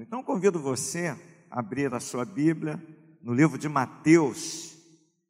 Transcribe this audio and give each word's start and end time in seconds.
Então 0.00 0.22
convido 0.22 0.58
você 0.58 1.08
a 1.08 1.18
abrir 1.50 1.92
a 1.92 2.00
sua 2.00 2.24
Bíblia 2.24 2.82
no 3.20 3.34
livro 3.34 3.58
de 3.58 3.68
Mateus, 3.68 4.74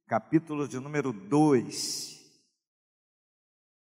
capítulo 0.07 0.69
de 0.69 0.79
número 0.79 1.13
2. 1.13 2.21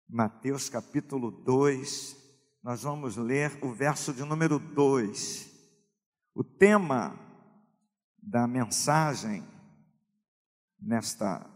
Mateus, 0.08 0.68
capítulo 0.68 1.30
2, 1.30 2.16
nós 2.64 2.82
vamos 2.82 3.16
ler 3.16 3.56
o 3.62 3.72
verso 3.72 4.12
de 4.12 4.24
número 4.24 4.58
2. 4.58 5.48
O 6.34 6.42
tema 6.42 7.16
da 8.20 8.48
mensagem 8.48 9.44
nesta 10.80 11.48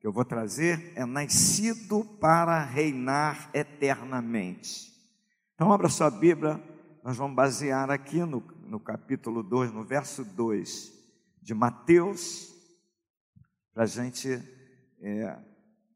que 0.00 0.06
eu 0.06 0.12
vou 0.12 0.24
trazer 0.24 0.94
é 0.96 1.04
nascido 1.04 2.02
para 2.18 2.64
reinar 2.64 3.50
eternamente. 3.52 4.90
Então 5.54 5.70
abra 5.70 5.90
sua 5.90 6.10
Bíblia, 6.10 6.58
nós 7.04 7.18
vamos 7.18 7.36
basear 7.36 7.90
aqui 7.90 8.20
no, 8.24 8.40
no 8.70 8.78
capítulo 8.78 9.42
2, 9.42 9.72
no 9.72 9.82
verso 9.82 10.24
2 10.24 10.92
de 11.42 11.52
Mateus, 11.52 12.54
para 13.74 13.82
a 13.82 13.86
gente 13.86 14.28
é, 15.00 15.36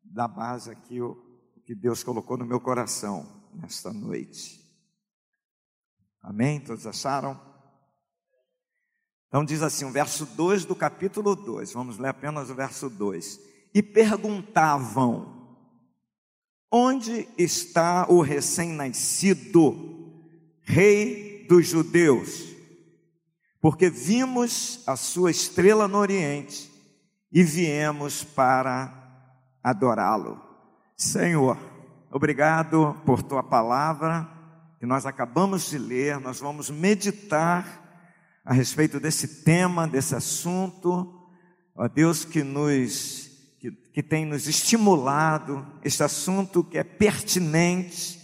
dar 0.02 0.26
base 0.26 0.72
aqui 0.72 1.00
o, 1.00 1.12
o 1.56 1.60
que 1.60 1.72
Deus 1.72 2.02
colocou 2.02 2.36
no 2.36 2.44
meu 2.44 2.60
coração 2.60 3.48
nesta 3.54 3.92
noite. 3.92 4.60
Amém? 6.20 6.58
Todos 6.58 6.84
acharam? 6.84 7.40
Então 9.28 9.44
diz 9.44 9.62
assim, 9.62 9.84
o 9.84 9.92
verso 9.92 10.26
2 10.26 10.64
do 10.64 10.74
capítulo 10.74 11.36
2, 11.36 11.72
vamos 11.72 11.96
ler 11.96 12.08
apenas 12.08 12.50
o 12.50 12.56
verso 12.56 12.90
2 12.90 13.38
e 13.72 13.84
perguntavam: 13.84 15.58
Onde 16.72 17.28
está 17.38 18.10
o 18.10 18.20
recém-nascido, 18.20 19.76
rei 20.62 21.46
dos 21.46 21.68
judeus? 21.68 22.53
Porque 23.64 23.88
vimos 23.88 24.82
a 24.86 24.94
sua 24.94 25.30
estrela 25.30 25.88
no 25.88 25.96
Oriente 25.96 26.70
e 27.32 27.42
viemos 27.42 28.22
para 28.22 28.92
adorá-lo. 29.62 30.38
Senhor, 30.94 31.56
obrigado 32.10 32.94
por 33.06 33.22
tua 33.22 33.42
palavra 33.42 34.28
que 34.78 34.84
nós 34.84 35.06
acabamos 35.06 35.70
de 35.70 35.78
ler, 35.78 36.20
nós 36.20 36.40
vamos 36.40 36.68
meditar 36.68 38.12
a 38.44 38.52
respeito 38.52 39.00
desse 39.00 39.42
tema, 39.42 39.88
desse 39.88 40.14
assunto. 40.14 41.26
Ó 41.74 41.88
Deus 41.88 42.22
que 42.22 42.42
nos 42.42 43.30
que, 43.58 43.70
que 43.70 44.02
tem 44.02 44.26
nos 44.26 44.46
estimulado, 44.46 45.66
este 45.82 46.02
assunto 46.02 46.62
que 46.62 46.76
é 46.76 46.84
pertinente, 46.84 48.20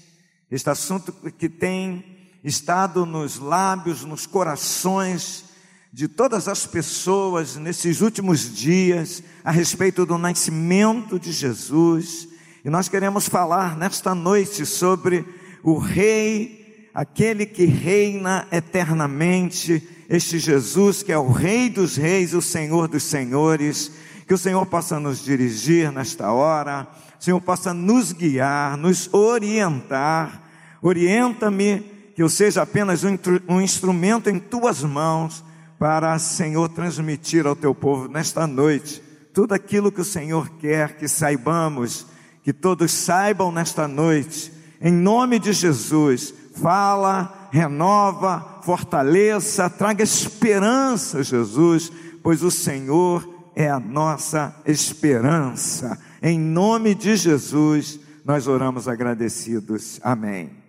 este 0.50 0.68
assunto 0.68 1.14
que 1.32 1.48
tem 1.48 2.09
estado 2.42 3.04
nos 3.04 3.38
lábios, 3.38 4.04
nos 4.04 4.26
corações 4.26 5.44
de 5.92 6.06
todas 6.06 6.46
as 6.48 6.66
pessoas 6.66 7.56
nesses 7.56 8.00
últimos 8.00 8.54
dias 8.54 9.22
a 9.44 9.50
respeito 9.50 10.06
do 10.06 10.16
nascimento 10.16 11.18
de 11.18 11.32
Jesus. 11.32 12.28
E 12.64 12.70
nós 12.70 12.88
queremos 12.88 13.28
falar 13.28 13.76
nesta 13.76 14.14
noite 14.14 14.64
sobre 14.64 15.24
o 15.62 15.78
Rei, 15.78 16.90
aquele 16.94 17.44
que 17.44 17.64
reina 17.64 18.46
eternamente, 18.52 19.86
este 20.08 20.38
Jesus 20.38 21.02
que 21.02 21.12
é 21.12 21.18
o 21.18 21.30
Rei 21.30 21.68
dos 21.68 21.96
Reis, 21.96 22.34
o 22.34 22.42
Senhor 22.42 22.88
dos 22.88 23.02
Senhores 23.02 23.90
que 24.30 24.34
o 24.34 24.38
Senhor 24.38 24.64
possa 24.64 25.00
nos 25.00 25.24
dirigir 25.24 25.90
nesta 25.90 26.30
hora, 26.30 26.86
o 27.18 27.24
Senhor 27.24 27.40
possa 27.40 27.74
nos 27.74 28.12
guiar, 28.12 28.76
nos 28.76 29.12
orientar. 29.12 30.48
Orienta-me 30.80 31.80
que 32.20 32.24
eu 32.24 32.28
seja 32.28 32.60
apenas 32.60 33.02
um, 33.02 33.16
um 33.48 33.62
instrumento 33.62 34.28
em 34.28 34.38
tuas 34.38 34.82
mãos 34.82 35.42
para, 35.78 36.18
Senhor, 36.18 36.68
transmitir 36.68 37.46
ao 37.46 37.56
teu 37.56 37.74
povo 37.74 38.08
nesta 38.08 38.46
noite 38.46 39.02
tudo 39.32 39.54
aquilo 39.54 39.90
que 39.90 40.02
o 40.02 40.04
Senhor 40.04 40.50
quer 40.58 40.98
que 40.98 41.08
saibamos, 41.08 42.06
que 42.42 42.52
todos 42.52 42.92
saibam 42.92 43.50
nesta 43.50 43.88
noite. 43.88 44.52
Em 44.82 44.92
nome 44.92 45.38
de 45.38 45.54
Jesus, 45.54 46.34
fala, 46.56 47.48
renova, 47.50 48.60
fortaleça, 48.64 49.70
traga 49.70 50.04
esperança, 50.04 51.22
Jesus, 51.22 51.90
pois 52.22 52.42
o 52.42 52.50
Senhor 52.50 53.26
é 53.56 53.70
a 53.70 53.80
nossa 53.80 54.54
esperança. 54.66 55.98
Em 56.22 56.38
nome 56.38 56.94
de 56.94 57.16
Jesus, 57.16 57.98
nós 58.26 58.46
oramos 58.46 58.88
agradecidos. 58.88 59.98
Amém. 60.02 60.59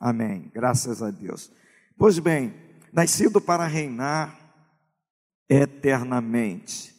Amém. 0.00 0.50
Graças 0.54 1.02
a 1.02 1.10
Deus. 1.10 1.50
Pois 1.98 2.18
bem, 2.18 2.54
nascido 2.92 3.40
para 3.40 3.66
reinar 3.66 4.38
eternamente. 5.48 6.94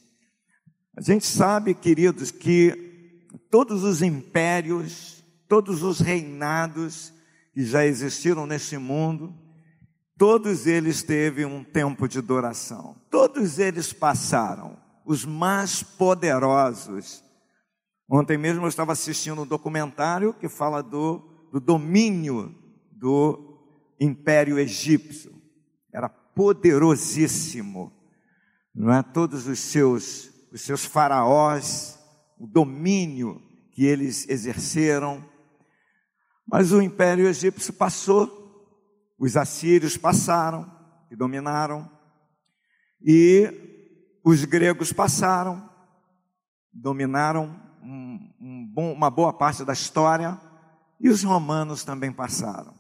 A 0.96 1.02
gente 1.02 1.26
sabe, 1.26 1.76
queridos, 1.76 2.32
que 2.32 3.28
todos 3.52 3.84
os 3.84 4.02
impérios, 4.02 5.24
todos 5.48 5.84
os 5.84 6.00
reinados 6.00 7.14
que 7.54 7.64
já 7.64 7.86
existiram 7.86 8.48
neste 8.48 8.78
mundo, 8.78 9.34
todos 10.18 10.66
eles 10.66 11.04
teve 11.04 11.46
um 11.46 11.64
tempo 11.64 12.08
de 12.08 12.20
duração. 12.22 12.96
Todos 13.12 13.60
eles 13.60 13.94
passaram 13.94 14.78
os 15.06 15.24
mais 15.24 15.84
poderosos. 15.84 17.24
Ontem 18.10 18.38
mesmo 18.38 18.64
eu 18.64 18.70
estava 18.70 18.94
assistindo 18.94 19.44
um 19.44 19.48
documentário 19.48 20.34
que 20.34 20.50
fala 20.50 20.82
do, 20.82 21.20
do 21.52 21.60
domínio 21.60 22.56
do 22.98 23.60
Império 24.00 24.58
Egípcio. 24.60 25.34
Era 25.94 26.10
poderosíssimo. 26.10 27.92
Não 28.74 28.94
é? 28.94 29.02
Todos 29.02 29.48
os 29.48 29.60
seus, 29.60 30.30
os 30.52 30.62
seus 30.62 30.86
faraós, 30.86 32.00
o 32.40 32.48
domínio 32.48 33.42
que 33.72 33.86
eles 33.86 34.28
exerceram. 34.28 35.24
Mas 36.46 36.72
o 36.72 36.82
Império 36.82 37.28
Egípcio 37.28 37.74
passou, 37.74 38.38
os 39.20 39.36
assírios 39.36 39.98
passaram 39.98 40.72
e 41.12 41.16
dominaram, 41.16 41.90
e 43.02 43.52
os 44.24 44.46
gregos 44.46 44.94
passaram, 44.94 45.70
dominaram 46.72 47.60
um, 47.82 48.34
um 48.40 48.72
bom, 48.74 48.94
uma 48.94 49.10
boa 49.10 49.34
parte 49.34 49.64
da 49.66 49.74
história, 49.74 50.40
e 51.00 51.10
os 51.10 51.24
romanos 51.24 51.84
também 51.84 52.12
passaram, 52.12 52.74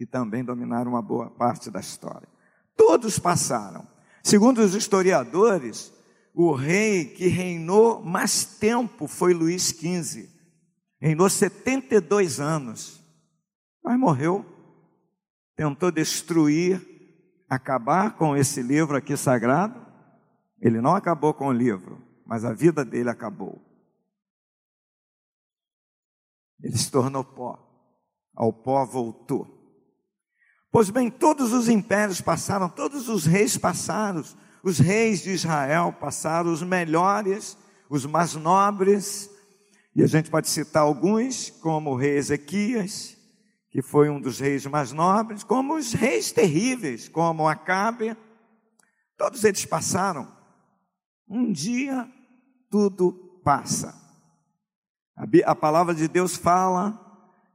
e 0.00 0.06
também 0.06 0.42
dominaram 0.42 0.92
uma 0.92 1.02
boa 1.02 1.30
parte 1.30 1.70
da 1.70 1.78
história. 1.78 2.26
Todos 2.74 3.18
passaram. 3.18 3.86
Segundo 4.24 4.58
os 4.58 4.74
historiadores, 4.74 5.92
o 6.34 6.52
rei 6.52 7.04
que 7.04 7.26
reinou 7.26 8.02
mais 8.02 8.44
tempo 8.44 9.06
foi 9.06 9.34
Luís 9.34 9.68
XV. 9.68 10.26
Reinou 10.98 11.28
72 11.28 12.40
anos, 12.40 13.04
mas 13.84 13.98
morreu. 13.98 14.44
Tentou 15.54 15.90
destruir, 15.90 16.80
acabar 17.48 18.16
com 18.16 18.34
esse 18.34 18.62
livro 18.62 18.96
aqui 18.96 19.16
sagrado, 19.16 19.86
ele 20.58 20.80
não 20.80 20.94
acabou 20.94 21.34
com 21.34 21.48
o 21.48 21.52
livro, 21.52 22.02
mas 22.24 22.44
a 22.44 22.54
vida 22.54 22.84
dele 22.84 23.10
acabou. 23.10 23.60
Ele 26.62 26.76
se 26.76 26.90
tornou 26.90 27.24
pó, 27.24 27.58
ao 28.34 28.52
pó 28.52 28.86
voltou. 28.86 29.59
Pois 30.72 30.88
bem, 30.88 31.10
todos 31.10 31.52
os 31.52 31.68
impérios 31.68 32.20
passaram, 32.20 32.68
todos 32.68 33.08
os 33.08 33.26
reis 33.26 33.56
passaram, 33.56 34.22
os 34.62 34.78
reis 34.78 35.22
de 35.22 35.30
Israel 35.30 35.92
passaram, 35.98 36.52
os 36.52 36.62
melhores, 36.62 37.56
os 37.88 38.06
mais 38.06 38.34
nobres, 38.34 39.28
e 39.94 40.02
a 40.02 40.06
gente 40.06 40.30
pode 40.30 40.48
citar 40.48 40.82
alguns, 40.82 41.50
como 41.50 41.90
o 41.90 41.96
rei 41.96 42.16
Ezequias, 42.16 43.16
que 43.70 43.82
foi 43.82 44.08
um 44.08 44.20
dos 44.20 44.38
reis 44.38 44.64
mais 44.66 44.92
nobres, 44.92 45.42
como 45.42 45.74
os 45.74 45.92
reis 45.92 46.30
terríveis, 46.30 47.08
como 47.08 47.48
Acabe, 47.48 48.16
todos 49.16 49.42
eles 49.44 49.64
passaram. 49.64 50.30
Um 51.28 51.52
dia 51.52 52.08
tudo 52.70 53.12
passa. 53.44 53.94
A, 55.44 55.54
palavra 55.54 55.94
de 55.94 56.08
Deus 56.08 56.36
fala 56.36 56.98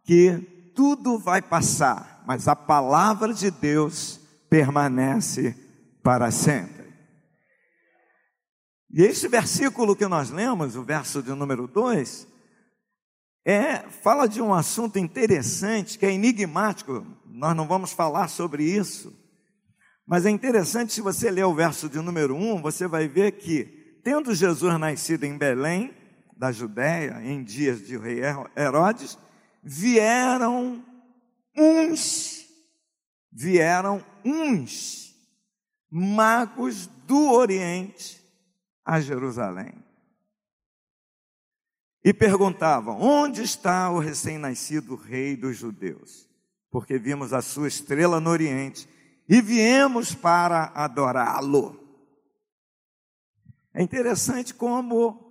que 0.04 0.72
tudo 0.75 1.18
vai 1.18 1.42
passar, 1.42 2.15
mas 2.25 2.48
a 2.48 2.56
palavra 2.56 3.33
de 3.33 3.51
Deus 3.51 4.19
permanece 4.50 5.56
para 6.04 6.31
sempre. 6.31 6.86
E 8.92 9.01
esse 9.01 9.27
versículo 9.27 9.95
que 9.95 10.07
nós 10.07 10.30
lemos, 10.30 10.75
o 10.75 10.83
verso 10.83 11.22
de 11.22 11.31
número 11.31 11.68
2, 11.68 12.27
é, 13.44 13.80
fala 13.89 14.27
de 14.27 14.42
um 14.42 14.54
assunto 14.54 14.98
interessante 14.98 16.00
que 16.00 16.06
é 16.06 16.12
enigmático, 16.12 17.06
nós 17.25 17.56
não 17.56 17.68
vamos 17.68 17.92
falar 17.92 18.28
sobre 18.28 18.63
isso. 18.63 19.13
Mas 20.07 20.25
é 20.25 20.30
interessante, 20.30 20.94
se 20.94 21.01
você 21.01 21.30
ler 21.30 21.45
o 21.45 21.54
verso 21.54 21.89
de 21.89 22.00
número 22.00 22.36
1, 22.36 22.62
você 22.62 22.88
vai 22.88 23.07
ver 23.07 23.33
que, 23.33 24.00
tendo 24.04 24.33
Jesus 24.33 24.80
nascido 24.80 25.25
em 25.25 25.38
Belém, 25.38 25.94
da 26.38 26.51
Judéia, 26.51 27.21
em 27.24 27.44
dias 27.44 27.86
de 27.86 27.98
rei 27.98 28.21
Herodes, 28.56 29.18
vieram 29.63 30.83
uns, 31.56 32.46
vieram 33.31 34.04
uns 34.24 35.16
magos 35.90 36.88
do 37.06 37.31
Oriente 37.31 38.24
a 38.84 39.00
Jerusalém. 39.00 39.74
E 42.04 42.13
perguntavam: 42.13 43.02
Onde 43.02 43.42
está 43.42 43.90
o 43.90 44.00
recém-nascido 44.00 44.96
rei 44.96 45.36
dos 45.36 45.57
judeus? 45.57 46.30
Porque 46.69 47.00
vimos 47.00 47.34
a 47.34 47.42
sua 47.42 47.68
estrela 47.68 48.19
no 48.19 48.30
Oriente 48.30 48.88
e 49.28 49.42
viemos 49.42 50.13
para 50.13 50.66
adorá-lo. 50.75 51.80
É 53.74 53.81
interessante 53.81 54.54
como 54.54 55.25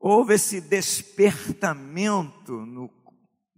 houve 0.00 0.34
esse 0.34 0.60
despertamento 0.60 2.52
no, 2.66 2.90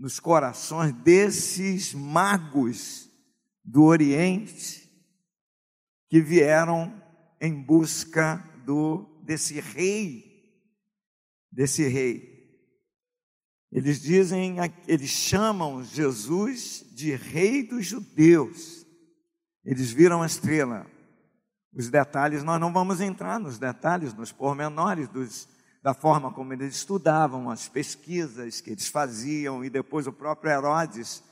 nos 0.05 0.21
corações 0.21 0.93
desses 0.97 1.95
magos 1.95 3.09
do 3.65 3.85
Oriente 3.85 4.87
que 6.11 6.21
vieram 6.21 7.03
em 7.41 7.55
busca 7.55 8.37
do 8.67 9.07
desse 9.25 9.59
rei, 9.61 10.61
desse 11.51 11.89
rei. 11.89 12.35
Eles 13.73 14.03
dizem, 14.03 14.57
eles 14.87 15.09
chamam 15.09 15.83
Jesus 15.83 16.85
de 16.93 17.15
rei 17.15 17.63
dos 17.67 17.87
judeus. 17.87 18.85
Eles 19.65 19.91
viram 19.91 20.21
a 20.21 20.27
estrela. 20.27 20.87
Os 21.73 21.89
detalhes, 21.89 22.45
nós 22.45 22.61
não 22.61 22.75
vamos 22.75 23.01
entrar 23.01 23.41
nos 23.41 23.59
detalhes, 23.59 24.13
nos 24.13 24.31
pormenores 24.31 25.09
dos, 25.09 25.49
da 25.85 25.93
forma 25.93 26.33
como 26.33 26.51
eles 26.55 26.77
estudavam, 26.77 27.51
as 27.51 27.69
pesquisas 27.69 28.59
que 28.63 28.71
eles 28.71 28.89
faziam, 28.89 29.63
e 29.63 29.69
depois 29.69 30.07
o 30.07 30.13
próprio 30.15 30.51
Herodes, 30.51 31.23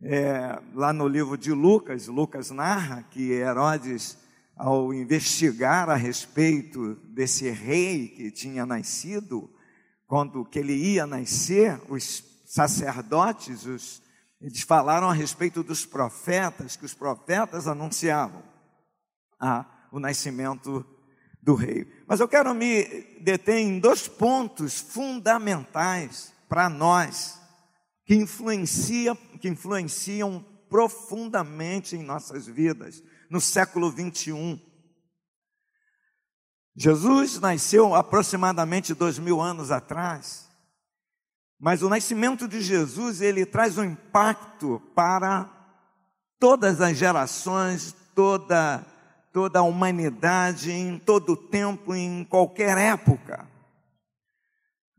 é, 0.00 0.58
lá 0.72 0.94
no 0.94 1.06
livro 1.06 1.36
de 1.36 1.52
Lucas, 1.52 2.06
Lucas 2.06 2.50
narra 2.50 3.02
que 3.10 3.32
Herodes, 3.32 4.16
ao 4.56 4.94
investigar 4.94 5.90
a 5.90 5.94
respeito 5.94 6.94
desse 7.04 7.50
rei 7.50 8.08
que 8.08 8.30
tinha 8.30 8.64
nascido, 8.64 9.50
quando 10.06 10.42
que 10.42 10.58
ele 10.58 10.74
ia 10.74 11.06
nascer, 11.06 11.78
os 11.90 12.24
sacerdotes, 12.46 13.66
os, 13.66 14.02
eles 14.40 14.62
falaram 14.62 15.10
a 15.10 15.12
respeito 15.12 15.62
dos 15.62 15.84
profetas, 15.84 16.76
que 16.76 16.86
os 16.86 16.94
profetas 16.94 17.68
anunciavam 17.68 18.42
a, 19.38 19.66
o 19.92 20.00
nascimento 20.00 20.82
do 21.42 21.54
rei. 21.54 21.86
Mas 22.06 22.20
eu 22.20 22.28
quero 22.28 22.54
me 22.54 22.84
deter 23.20 23.56
em 23.56 23.80
dois 23.80 24.06
pontos 24.06 24.80
fundamentais 24.80 26.32
para 26.48 26.68
nós, 26.68 27.40
que, 28.06 28.14
influencia, 28.14 29.16
que 29.40 29.48
influenciam 29.48 30.44
profundamente 30.68 31.96
em 31.96 32.02
nossas 32.02 32.46
vidas, 32.46 33.02
no 33.28 33.40
século 33.40 33.90
21. 33.90 34.60
Jesus 36.74 37.40
nasceu 37.40 37.94
aproximadamente 37.94 38.94
dois 38.94 39.18
mil 39.18 39.40
anos 39.40 39.70
atrás, 39.70 40.48
mas 41.58 41.82
o 41.82 41.88
nascimento 41.88 42.48
de 42.48 42.60
Jesus 42.60 43.20
ele 43.20 43.44
traz 43.44 43.76
um 43.76 43.84
impacto 43.84 44.80
para 44.94 45.50
todas 46.38 46.80
as 46.80 46.96
gerações, 46.96 47.94
toda 48.14 48.84
toda 49.32 49.60
a 49.60 49.62
humanidade, 49.62 50.70
em 50.70 50.98
todo 50.98 51.36
tempo, 51.36 51.94
em 51.94 52.24
qualquer 52.24 52.76
época. 52.76 53.48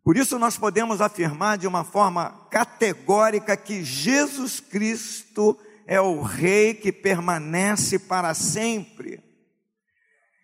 Por 0.04 0.18
isso, 0.18 0.38
nós 0.38 0.58
podemos 0.58 1.00
afirmar 1.00 1.58
de 1.58 1.68
uma 1.68 1.84
forma 1.84 2.48
categórica 2.50 3.56
que 3.56 3.84
Jesus 3.84 4.60
Cristo 4.60 5.58
é 5.86 6.02
o 6.02 6.22
Rei 6.22 6.74
que 6.74 6.92
permanece 6.92 8.00
para 8.00 8.34
sempre, 8.34 9.22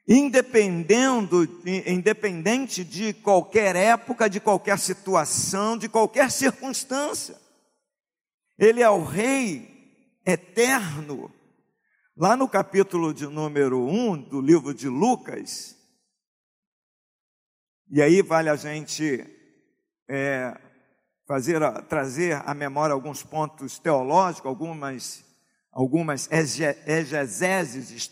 independendo, 0.08 1.44
independente 1.86 2.84
de 2.84 3.12
qualquer 3.14 3.76
época, 3.76 4.30
de 4.30 4.40
qualquer 4.40 4.78
situação, 4.80 5.78
de 5.78 5.90
qualquer 5.90 6.32
circunstância. 6.32 7.36
Ele 8.58 8.82
é 8.82 8.90
o 8.90 9.04
Rei 9.04 10.22
eterno, 10.26 11.32
Lá 12.22 12.36
no 12.36 12.50
capítulo 12.50 13.14
de 13.14 13.26
número 13.28 13.80
1 13.82 14.24
do 14.24 14.42
livro 14.42 14.74
de 14.74 14.90
Lucas, 14.90 15.78
e 17.90 18.02
aí 18.02 18.22
vale 18.22 18.50
a 18.50 18.58
gente 18.58 19.26
é, 20.06 20.54
fazer, 21.26 21.62
trazer 21.84 22.44
à 22.46 22.54
memória 22.54 22.94
alguns 22.94 23.24
pontos 23.24 23.80
teológicos, 23.80 24.50
algumas, 24.50 25.24
algumas 25.72 26.30
exegeses 26.30 28.12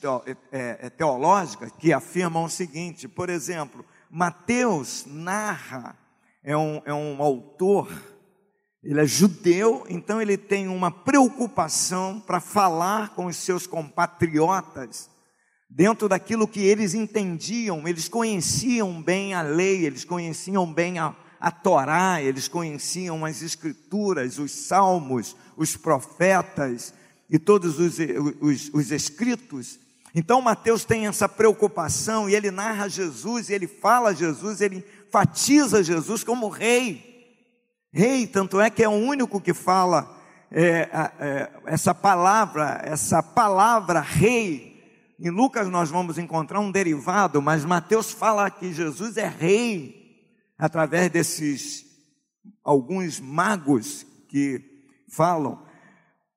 é, 0.54 0.78
é, 0.84 0.90
teológicas 0.90 1.74
que 1.74 1.92
afirmam 1.92 2.46
o 2.46 2.50
seguinte, 2.50 3.10
por 3.10 3.30
exemplo, 3.30 3.86
Mateus 4.10 5.06
narra, 5.06 6.00
é 6.42 6.56
um, 6.56 6.82
é 6.86 6.94
um 6.94 7.22
autor 7.22 7.92
ele 8.90 9.02
é 9.02 9.06
judeu, 9.06 9.86
então 9.90 10.22
ele 10.22 10.38
tem 10.38 10.68
uma 10.68 10.90
preocupação 10.90 12.20
para 12.20 12.40
falar 12.40 13.10
com 13.10 13.26
os 13.26 13.36
seus 13.36 13.68
compatriotas 13.68 15.10
dentro 15.70 16.08
daquilo 16.08 16.48
que 16.48 16.62
eles 16.62 16.94
entendiam, 16.94 17.88
eles 17.88 18.08
conheciam 18.08 19.02
bem 19.02 19.34
a 19.34 19.42
lei, 19.42 19.86
eles 19.86 20.04
conheciam 20.04 20.72
bem 20.72 20.98
a, 21.00 21.14
a 21.40 21.52
Torá, 21.52 22.22
eles 22.22 22.48
conheciam 22.48 23.26
as 23.26 23.42
escrituras, 23.42 24.40
os 24.40 24.52
salmos, 24.52 25.36
os 25.56 25.76
profetas 25.76 26.94
e 27.30 27.38
todos 27.38 27.80
os, 27.80 27.98
os, 28.40 28.70
os 28.74 28.92
escritos. 28.92 29.80
Então 30.16 30.42
Mateus 30.42 30.86
tem 30.86 31.06
essa 31.06 31.28
preocupação 31.28 32.30
e 32.30 32.36
ele 32.36 32.50
narra 32.50 32.88
Jesus, 32.88 33.50
e 33.50 33.54
ele 33.54 33.68
fala 33.68 34.16
Jesus, 34.16 34.62
ele 34.62 34.84
enfatiza 35.08 35.84
Jesus 35.84 36.24
como 36.24 36.48
rei. 36.48 37.07
Rei, 37.92 38.28
tanto 38.28 38.60
é 38.60 38.70
que 38.70 38.84
é 38.84 38.90
o 38.90 38.92
único 38.92 39.40
que 39.40 39.54
fala 39.54 40.18
é, 40.52 40.90
é, 41.20 41.52
essa 41.66 41.94
palavra, 41.94 42.82
essa 42.84 43.22
palavra 43.22 44.00
rei. 44.00 44.78
Em 45.20 45.30
Lucas 45.30 45.68
nós 45.70 45.90
vamos 45.90 46.18
encontrar 46.18 46.60
um 46.60 46.72
derivado, 46.72 47.42
mas 47.42 47.66
Mateus 47.66 48.12
fala 48.12 48.52
que 48.52 48.74
Jesus 48.74 49.18
é 49.18 49.28
rei 49.28 49.98
através 50.58 51.10
desses 51.10 51.86
alguns 52.64 53.20
magos 53.20 54.06
que 54.28 54.62
falam. 55.10 55.66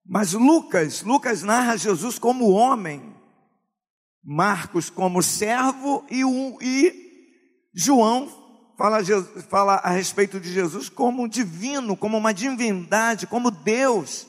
Mas 0.07 0.33
Lucas, 0.33 1.03
Lucas 1.03 1.43
narra 1.43 1.77
Jesus 1.77 2.19
como 2.19 2.51
homem, 2.51 3.15
Marcos 4.23 4.91
como 4.91 5.23
servo 5.23 6.05
e, 6.11 6.23
e 6.63 7.11
João 7.75 8.40
fala, 8.81 9.05
fala 9.51 9.75
a 9.75 9.91
respeito 9.91 10.41
de 10.41 10.51
Jesus 10.51 10.89
como 10.89 11.29
divino, 11.29 11.95
como 11.95 12.17
uma 12.17 12.33
divindade, 12.33 13.27
como 13.27 13.51
Deus. 13.51 14.27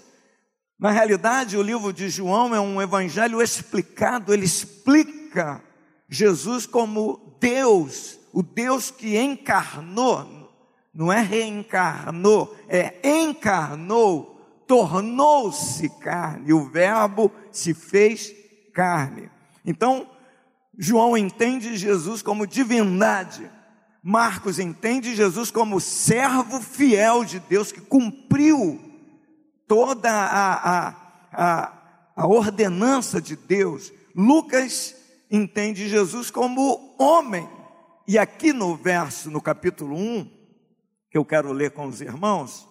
Na 0.77 0.91
realidade, 0.91 1.55
o 1.55 1.62
livro 1.62 1.93
de 1.93 2.10
João 2.10 2.53
é 2.53 2.60
um 2.60 2.81
evangelho 2.81 3.41
explicado, 3.41 4.34
ele 4.34 4.46
explica 4.46 5.63
Jesus 6.10 6.65
como 6.65 7.38
Deus, 7.39 8.20
o 8.34 8.43
Deus 8.43 8.91
que 8.91 9.17
encarnou, 9.17 10.51
não 10.93 11.13
é 11.13 11.22
reencarnou, 11.22 12.53
é 12.67 13.00
encarnou, 13.22 14.38
tornou-se 14.67 15.88
carne, 16.01 16.51
o 16.51 16.70
Verbo 16.70 17.31
se 17.53 17.74
fez 17.74 18.34
carne. 18.74 19.31
Então, 19.65 20.10
João 20.77 21.17
entende 21.17 21.77
Jesus 21.77 22.22
como 22.22 22.46
divindade. 22.46 23.50
Marcos 24.03 24.58
entende 24.58 25.15
Jesus 25.15 25.51
como 25.51 25.79
servo 25.79 26.60
fiel 26.60 27.24
de 27.24 27.39
Deus 27.39 27.72
que 27.72 27.81
cumpriu 27.81 28.79
toda 29.67 30.12
a, 30.12 30.53
a, 30.53 30.96
a, 31.31 31.74
a 32.15 32.27
ordenança 32.27 33.22
de 33.22 33.36
Deus. 33.36 33.91
Lucas 34.15 34.96
entende 35.29 35.88
Jesus 35.88 36.31
como 36.31 36.96
homem. 36.98 37.48
E 38.08 38.17
aqui 38.17 38.51
no 38.51 38.75
verso, 38.75 39.29
no 39.29 39.39
capítulo 39.39 39.96
1, 39.96 40.25
que 41.10 41.17
eu 41.17 41.24
quero 41.24 41.53
ler 41.53 41.72
com 41.72 41.86
os 41.86 42.01
irmãos, 42.01 42.67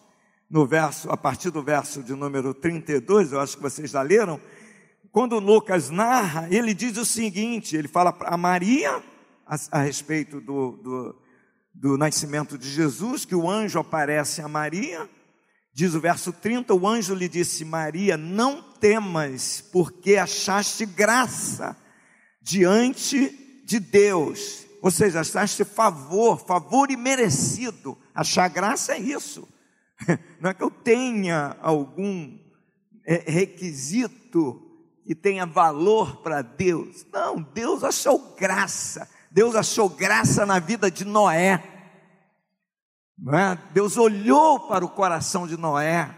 no 0.51 0.67
verso, 0.67 1.09
a 1.11 1.17
partir 1.17 1.51
do 1.51 1.63
verso 1.63 2.03
de 2.03 2.13
número 2.13 2.53
32, 2.53 3.33
eu 3.33 3.41
acho 3.41 3.57
que 3.57 3.63
vocês 3.63 3.93
já 3.93 4.03
leram, 4.03 4.41
quando 5.13 5.39
Lucas 5.39 5.91
narra, 5.91 6.49
ele 6.51 6.75
diz 6.75 6.97
o 6.97 7.05
seguinte: 7.05 7.77
ele 7.77 7.89
fala 7.89 8.17
a 8.21 8.37
Maria, 8.37 9.03
a, 9.50 9.80
a 9.80 9.83
respeito 9.83 10.40
do, 10.40 10.76
do, 10.76 11.23
do 11.75 11.99
nascimento 11.99 12.57
de 12.57 12.71
Jesus, 12.71 13.25
que 13.25 13.35
o 13.35 13.50
anjo 13.50 13.80
aparece 13.80 14.40
a 14.40 14.47
Maria, 14.47 15.11
diz 15.75 15.92
o 15.95 16.00
verso 16.00 16.33
30, 16.33 16.73
o 16.73 16.87
anjo 16.87 17.14
lhe 17.14 17.28
disse: 17.28 17.64
Maria, 17.64 18.16
não 18.16 18.62
temas, 18.62 19.61
porque 19.73 20.16
achaste 20.16 20.87
graça 20.87 21.76
diante 22.40 23.62
de 23.64 23.80
Deus. 23.80 24.66
Ou 24.80 24.90
seja, 24.90 25.21
achaste 25.21 25.64
favor, 25.64 26.38
favor 26.38 26.90
imerecido. 26.90 27.99
Achar 28.14 28.49
graça 28.49 28.95
é 28.95 28.99
isso. 28.99 29.47
Não 30.40 30.49
é 30.49 30.54
que 30.54 30.62
eu 30.62 30.71
tenha 30.71 31.54
algum 31.61 32.38
é, 33.04 33.30
requisito 33.30 34.62
que 35.04 35.14
tenha 35.14 35.45
valor 35.45 36.23
para 36.23 36.40
Deus. 36.40 37.04
Não, 37.12 37.42
Deus 37.42 37.85
achou 37.85 38.35
graça. 38.37 39.07
Deus 39.31 39.55
achou 39.55 39.89
graça 39.89 40.45
na 40.45 40.59
vida 40.59 40.91
de 40.91 41.05
Noé. 41.05 41.63
É? 43.29 43.59
Deus 43.73 43.97
olhou 43.97 44.61
para 44.61 44.85
o 44.85 44.89
coração 44.89 45.47
de 45.47 45.57
Noé, 45.57 46.11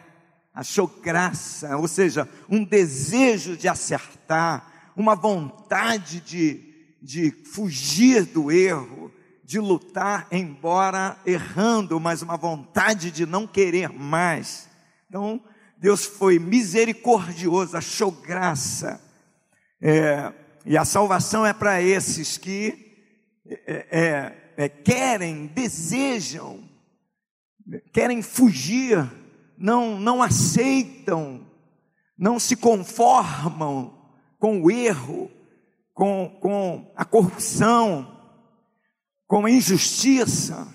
achou 0.55 0.87
graça, 0.87 1.77
ou 1.77 1.89
seja, 1.89 2.29
um 2.49 2.65
desejo 2.65 3.57
de 3.57 3.69
acertar, 3.69 4.93
uma 4.97 5.15
vontade 5.15 6.21
de, 6.21 6.97
de 7.03 7.31
fugir 7.53 8.25
do 8.25 8.53
erro, 8.53 9.13
de 9.45 9.59
lutar, 9.59 10.29
embora 10.31 11.19
errando, 11.27 11.99
mas 11.99 12.23
uma 12.23 12.37
vontade 12.37 13.11
de 13.11 13.27
não 13.27 13.47
querer 13.47 13.91
mais. 13.91 14.69
Então, 15.09 15.43
Deus 15.77 16.05
foi 16.05 16.39
misericordioso, 16.39 17.77
achou 17.77 18.13
graça. 18.13 19.01
É, 19.81 20.33
e 20.65 20.79
a 20.79 20.85
salvação 20.85 21.45
é 21.45 21.53
para 21.53 21.83
esses 21.83 22.39
que 22.39 22.92
é, 23.47 23.87
é, 23.91 24.55
é, 24.57 24.69
querem, 24.69 25.47
desejam, 25.47 26.69
querem 27.93 28.23
fugir, 28.23 29.11
não, 29.59 29.99
não 29.99 30.23
aceitam, 30.23 31.47
não 32.17 32.39
se 32.39 32.57
conformam 32.57 33.99
com 34.39 34.63
o 34.63 34.71
erro, 34.71 35.31
com, 35.93 36.39
com 36.41 36.93
a 36.97 37.05
corrupção, 37.05 38.17
com 39.27 39.45
a 39.47 39.51
injustiça. 39.51 40.73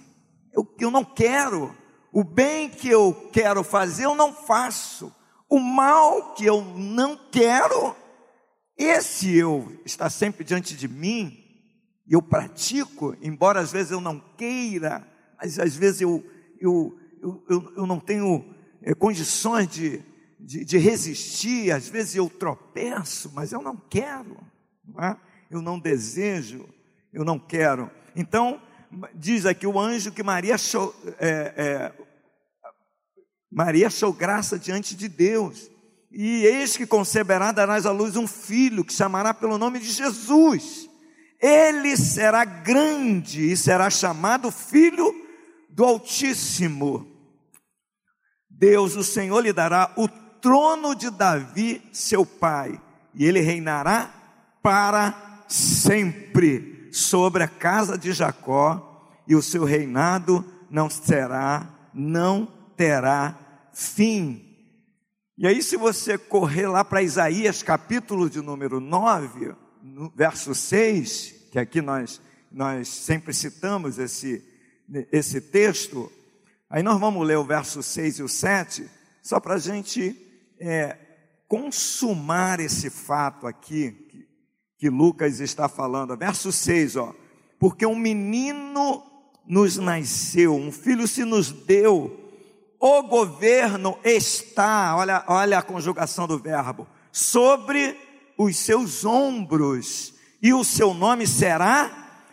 Eu, 0.54 0.68
eu 0.80 0.92
não 0.92 1.04
quero. 1.04 1.76
O 2.12 2.24
bem 2.24 2.70
que 2.70 2.90
eu 2.90 3.30
quero 3.32 3.64
fazer, 3.64 4.06
eu 4.06 4.16
não 4.16 4.34
faço. 4.34 5.14
O 5.50 5.60
mal 5.60 6.34
que 6.34 6.46
eu 6.46 6.62
não 6.62 7.18
quero, 7.32 7.96
esse 8.78 9.34
eu 9.34 9.80
está 9.86 10.10
sempre 10.10 10.44
diante 10.44 10.76
de 10.76 10.88
mim, 10.88 11.47
eu 12.10 12.22
pratico, 12.22 13.16
embora 13.22 13.60
às 13.60 13.72
vezes 13.72 13.92
eu 13.92 14.00
não 14.00 14.20
queira, 14.38 15.06
mas 15.38 15.60
às 15.60 15.76
vezes 15.76 16.02
eu, 16.02 16.24
eu, 16.60 16.98
eu, 17.22 17.44
eu, 17.50 17.74
eu 17.78 17.86
não 17.86 18.00
tenho 18.00 18.46
é, 18.82 18.94
condições 18.94 19.68
de, 19.68 20.02
de, 20.40 20.64
de, 20.64 20.78
resistir, 20.78 21.72
às 21.72 21.88
vezes 21.88 22.16
eu 22.16 22.30
tropeço, 22.30 23.32
mas 23.34 23.52
eu 23.52 23.62
não 23.62 23.76
quero, 23.76 24.38
não 24.86 25.04
é? 25.04 25.18
eu 25.52 25.62
não 25.62 25.78
desejo, 25.78 26.68
eu 27.12 27.26
não 27.26 27.38
quero. 27.38 27.92
Então, 28.16 28.62
diz 29.14 29.46
aqui 29.46 29.68
o 29.68 29.80
anjo 29.80 30.12
que 30.12 30.24
Maria 30.24 30.56
achou, 30.56 30.96
é, 31.20 31.54
é, 31.58 31.94
Maria 33.52 33.88
achou 33.88 34.14
graça 34.14 34.58
diante 34.58 34.96
de 34.96 35.08
Deus. 35.10 35.70
E 36.10 36.46
eis 36.46 36.78
que 36.78 36.88
conceberá, 36.88 37.52
darás 37.52 37.86
à 37.86 37.92
luz 37.92 38.16
um 38.16 38.26
filho, 38.26 38.84
que 38.84 38.94
chamará 38.94 39.34
pelo 39.34 39.58
nome 39.58 39.80
de 39.80 39.92
Jesus. 39.92 40.87
Ele 41.40 41.96
será 41.96 42.44
grande 42.44 43.52
e 43.52 43.58
será 43.58 43.90
chamado 43.90 44.52
Filho 44.52 45.14
do 45.70 45.86
Altíssimo. 45.86 47.06
Deus, 48.50 48.96
o 48.96 49.04
Senhor, 49.04 49.40
lhe 49.42 49.54
dará 49.54 49.94
o 49.96 50.08
trono 50.08 50.96
de 50.96 51.12
Davi, 51.12 51.82
seu 51.94 52.26
pai, 52.26 52.82
e 53.14 53.26
ele 53.26 53.40
reinará 53.40 54.12
para 54.64 55.44
sempre 55.48 56.90
sobre 56.92 57.44
a 57.44 57.48
casa 57.48 57.98
de 57.98 58.12
Jacó, 58.12 59.06
e 59.28 59.36
o 59.36 59.42
seu 59.42 59.64
reinado 59.64 60.44
não 60.70 60.90
será, 60.90 61.70
não 61.94 62.48
terá 62.76 63.38
fim. 63.74 64.44
E 65.38 65.46
aí, 65.46 65.62
se 65.62 65.78
você 65.78 66.18
correr 66.18 66.68
lá 66.68 66.84
para 66.84 67.04
Isaías, 67.04 67.62
capítulo 67.62 68.28
de 68.28 68.42
número 68.42 68.80
9, 68.80 69.54
no 69.94 70.10
verso 70.10 70.54
6, 70.54 71.48
que 71.52 71.58
aqui 71.58 71.82
nós, 71.82 72.22
nós 72.52 72.88
sempre 72.88 73.34
citamos 73.34 73.98
esse, 73.98 74.44
esse 75.12 75.40
texto, 75.40 76.12
aí 76.70 76.84
nós 76.84 77.00
vamos 77.00 77.26
ler 77.26 77.38
o 77.38 77.44
verso 77.44 77.82
6 77.82 78.20
e 78.20 78.24
o 78.24 78.28
7, 78.28 78.90
só 79.22 79.40
para 79.40 79.56
a 79.56 79.60
gente 79.60 80.16
é, 80.60 80.98
consumar 81.48 82.60
esse 82.60 82.90
fato 82.90 83.48
aqui, 83.48 84.26
que 84.78 84.90
Lucas 84.90 85.40
está 85.40 85.68
falando. 85.68 86.16
Verso 86.16 86.52
6, 86.52 86.98
ó. 86.98 87.16
Porque 87.58 87.86
um 87.86 87.96
menino 87.96 89.04
nos 89.46 89.78
nasceu, 89.78 90.54
um 90.54 90.72
filho 90.72 91.08
se 91.08 91.24
nos 91.24 91.52
deu, 91.52 92.20
o 92.80 93.04
governo 93.04 93.98
está, 94.04 94.96
olha, 94.96 95.24
olha 95.28 95.58
a 95.58 95.64
conjugação 95.64 96.28
do 96.28 96.38
verbo, 96.38 96.86
sobre 97.12 97.98
os 98.38 98.58
seus 98.58 99.04
ombros, 99.04 100.14
e 100.42 100.54
o 100.54 100.64
seu 100.64 100.94
nome 100.94 101.26
será 101.26 101.90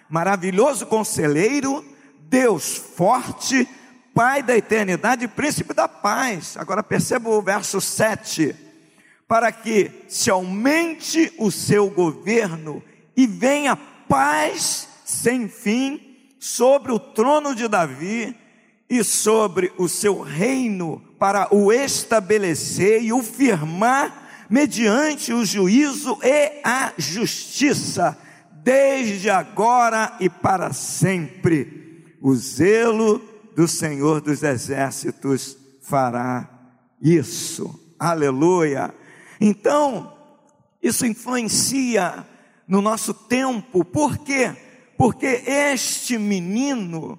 maravilhoso 0.08 0.86
conselheiro, 0.86 1.84
Deus 2.28 2.76
forte, 2.76 3.68
Pai 4.14 4.44
da 4.44 4.56
eternidade, 4.56 5.26
príncipe 5.26 5.74
da 5.74 5.88
paz. 5.88 6.56
Agora 6.56 6.84
perceba 6.84 7.30
o 7.30 7.42
verso 7.42 7.80
7 7.80 8.54
para 9.26 9.50
que 9.50 9.90
se 10.08 10.30
aumente 10.30 11.32
o 11.38 11.50
seu 11.50 11.88
governo 11.90 12.82
e 13.16 13.26
venha 13.26 13.76
paz 14.08 14.88
sem 15.04 15.48
fim 15.48 16.00
sobre 16.38 16.92
o 16.92 16.98
trono 16.98 17.54
de 17.54 17.66
Davi 17.66 18.36
e 18.88 19.02
sobre 19.02 19.72
o 19.78 19.88
seu 19.88 20.20
reino, 20.20 21.02
para 21.18 21.48
o 21.50 21.72
estabelecer 21.72 23.02
e 23.02 23.12
o 23.12 23.22
firmar 23.22 24.23
mediante 24.48 25.32
o 25.32 25.44
juízo 25.44 26.18
e 26.22 26.60
a 26.64 26.92
justiça, 26.96 28.16
desde 28.62 29.28
agora 29.28 30.16
e 30.20 30.28
para 30.28 30.72
sempre. 30.72 32.14
O 32.20 32.34
zelo 32.34 33.18
do 33.54 33.68
Senhor 33.68 34.20
dos 34.20 34.42
Exércitos 34.42 35.56
fará 35.82 36.48
isso. 37.00 37.94
Aleluia. 37.98 38.94
Então, 39.40 40.12
isso 40.82 41.06
influencia 41.06 42.26
no 42.66 42.80
nosso 42.80 43.12
tempo, 43.12 43.84
por 43.84 44.18
quê? 44.18 44.54
Porque 44.96 45.26
este 45.26 46.16
menino, 46.16 47.18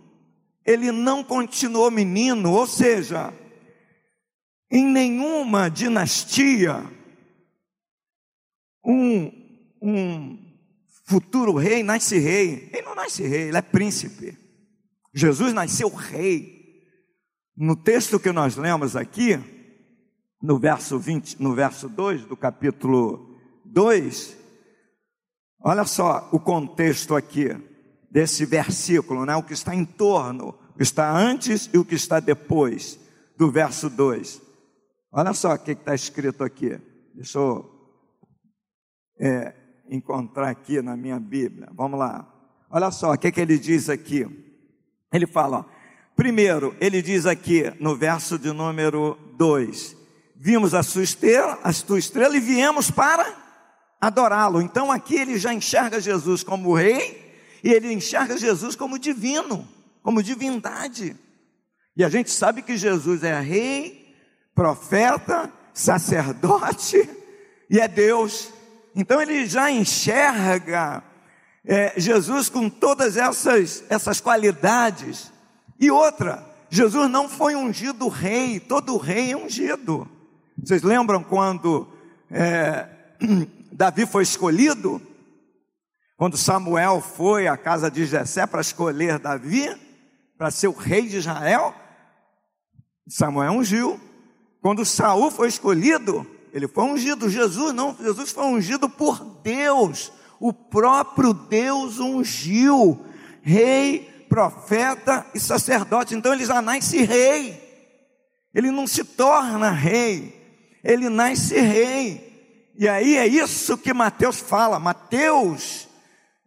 ele 0.66 0.92
não 0.92 1.24
continuou 1.24 1.92
menino, 1.92 2.52
ou 2.52 2.66
seja, 2.66 3.34
em 4.72 4.86
nenhuma 4.86 5.70
dinastia, 5.70 6.84
um, 8.86 9.32
um 9.82 10.46
futuro 11.06 11.56
rei 11.56 11.84
nasce 11.84 12.18
rei. 12.18 12.70
Ele 12.72 12.82
não 12.84 12.96
nasce 12.96 13.24
rei, 13.24 13.48
ele 13.50 13.58
é 13.58 13.62
príncipe. 13.62 14.38
Jesus 15.14 15.54
nasceu 15.54 15.90
rei. 15.90 16.54
No 17.56 17.76
texto 17.76 18.20
que 18.20 18.32
nós 18.32 18.58
lemos 18.58 18.96
aqui, 18.96 19.40
no 20.42 20.60
verso 20.60 21.00
20, 21.00 21.42
no 21.42 21.56
verso 21.56 21.88
2 21.88 22.26
do 22.26 22.36
capítulo 22.36 23.40
2, 23.64 24.38
olha 25.62 25.86
só 25.86 26.30
o 26.32 26.40
contexto 26.40 27.16
aqui 27.16 27.56
desse 28.12 28.46
versículo, 28.46 29.26
né? 29.26 29.36
o 29.36 29.44
que 29.44 29.54
está 29.54 29.74
em 29.74 29.86
torno, 29.86 30.50
o 30.50 30.78
que 30.78 30.84
está 30.84 31.10
antes 31.10 31.70
e 31.74 31.78
o 31.78 31.86
que 31.86 31.96
está 31.96 32.20
depois 32.20 33.00
do 33.38 33.50
verso 33.50 33.90
2. 33.90 34.42
Olha 35.12 35.34
só 35.34 35.54
o 35.54 35.60
que 35.60 35.72
está 35.72 35.96
escrito 35.96 36.44
aqui. 36.44 36.78
Deixa 37.14 37.40
eu 37.40 37.75
é, 39.20 39.54
encontrar 39.90 40.50
aqui 40.50 40.82
na 40.82 40.96
minha 40.96 41.20
Bíblia. 41.20 41.70
Vamos 41.74 42.00
lá. 42.00 42.28
Olha 42.70 42.92
só 42.92 43.14
o 43.14 43.18
que, 43.18 43.32
que 43.32 43.42
ele 43.42 43.58
diz 43.58 43.90
aqui. 43.90 44.28
Ele 45.12 45.28
fala, 45.28 45.60
ó, 45.60 45.66
primeiro, 46.16 46.76
ele 46.80 47.02
diz 47.02 47.26
aqui 47.26 47.72
no 47.80 47.96
verso 47.96 48.38
de 48.38 48.52
número 48.52 49.18
2: 49.38 49.96
vimos 50.36 50.74
a 50.74 50.84
sua 50.84 51.04
estrela, 51.04 51.60
a 51.64 51.72
sua 51.72 52.00
estrela 52.00 52.36
e 52.36 52.40
viemos 52.40 52.92
para 52.92 53.26
adorá-lo. 54.00 54.62
Então 54.62 54.92
aqui 54.92 55.16
ele 55.16 55.38
já 55.38 55.54
enxerga 55.54 56.00
Jesus 56.00 56.44
como 56.44 56.76
rei 56.76 57.24
e 57.64 57.72
ele 57.72 57.92
enxerga 57.92 58.38
Jesus 58.38 58.76
como 58.76 59.00
divino, 59.00 59.68
como 60.04 60.22
divindade. 60.22 61.16
E 61.98 62.04
a 62.04 62.10
gente 62.10 62.30
sabe 62.30 62.62
que 62.62 62.78
Jesus 62.78 63.24
é 63.24 63.40
rei, 63.40 64.14
profeta, 64.54 65.52
sacerdote 65.74 67.10
e 67.70 67.80
é 67.80 67.88
Deus. 67.88 68.54
Então 68.96 69.22
ele 69.22 69.46
já 69.46 69.70
enxerga 69.70 71.04
é, 71.66 71.94
Jesus 71.98 72.48
com 72.48 72.70
todas 72.70 73.18
essas, 73.18 73.84
essas 73.90 74.22
qualidades. 74.22 75.32
E 75.78 75.92
outra, 75.92 76.46
Jesus 76.70 77.10
não 77.10 77.28
foi 77.28 77.56
ungido 77.56 78.08
rei, 78.08 78.60
todo 78.60 78.98
rei 78.98 79.34
é 79.34 79.38
ungido. 79.38 80.08
Vocês 80.58 80.82
lembram 80.82 81.22
quando 81.22 81.88
é, 82.32 82.88
Davi 83.72 84.06
foi 84.06 84.24
escolhido? 84.24 85.02
Quando 86.16 86.38
Samuel 86.38 87.02
foi 87.02 87.48
à 87.48 87.58
casa 87.58 87.92
de 87.92 88.06
Jessé 88.06 88.48
para 88.48 88.62
escolher 88.62 89.20
Davi, 89.20 89.76
para 90.38 90.50
ser 90.50 90.70
o 90.70 90.74
rei 90.74 91.10
de 91.10 91.18
Israel, 91.18 91.76
Samuel 93.08 93.52
ungiu. 93.52 94.00
Quando 94.62 94.86
Saul 94.86 95.30
foi 95.30 95.50
escolhido, 95.50 96.26
ele 96.56 96.70
foi 96.70 96.86
ungido. 96.86 97.30
Jesus 97.30 97.74
não, 97.74 97.94
Jesus 98.02 98.32
foi 98.32 98.46
ungido 98.46 98.88
por 98.88 99.22
Deus. 99.44 100.10
O 100.40 100.54
próprio 100.54 101.34
Deus 101.34 102.00
ungiu, 102.00 103.06
rei, 103.42 104.26
profeta 104.30 105.26
e 105.36 105.40
sacerdote. 105.40 106.16
Então 106.16 106.34
ele 106.34 106.46
já 106.46 106.62
nasce 106.62 107.04
rei. 107.04 107.62
Ele 108.54 108.72
não 108.72 108.88
se 108.88 109.04
torna 109.04 109.70
rei, 109.70 110.34
ele 110.82 111.10
nasce 111.10 111.60
rei. 111.60 112.72
E 112.80 112.88
aí 112.88 113.18
é 113.18 113.28
isso 113.28 113.78
que 113.78 113.94
Mateus 113.94 114.40
fala. 114.40 114.80
Mateus 114.80 115.90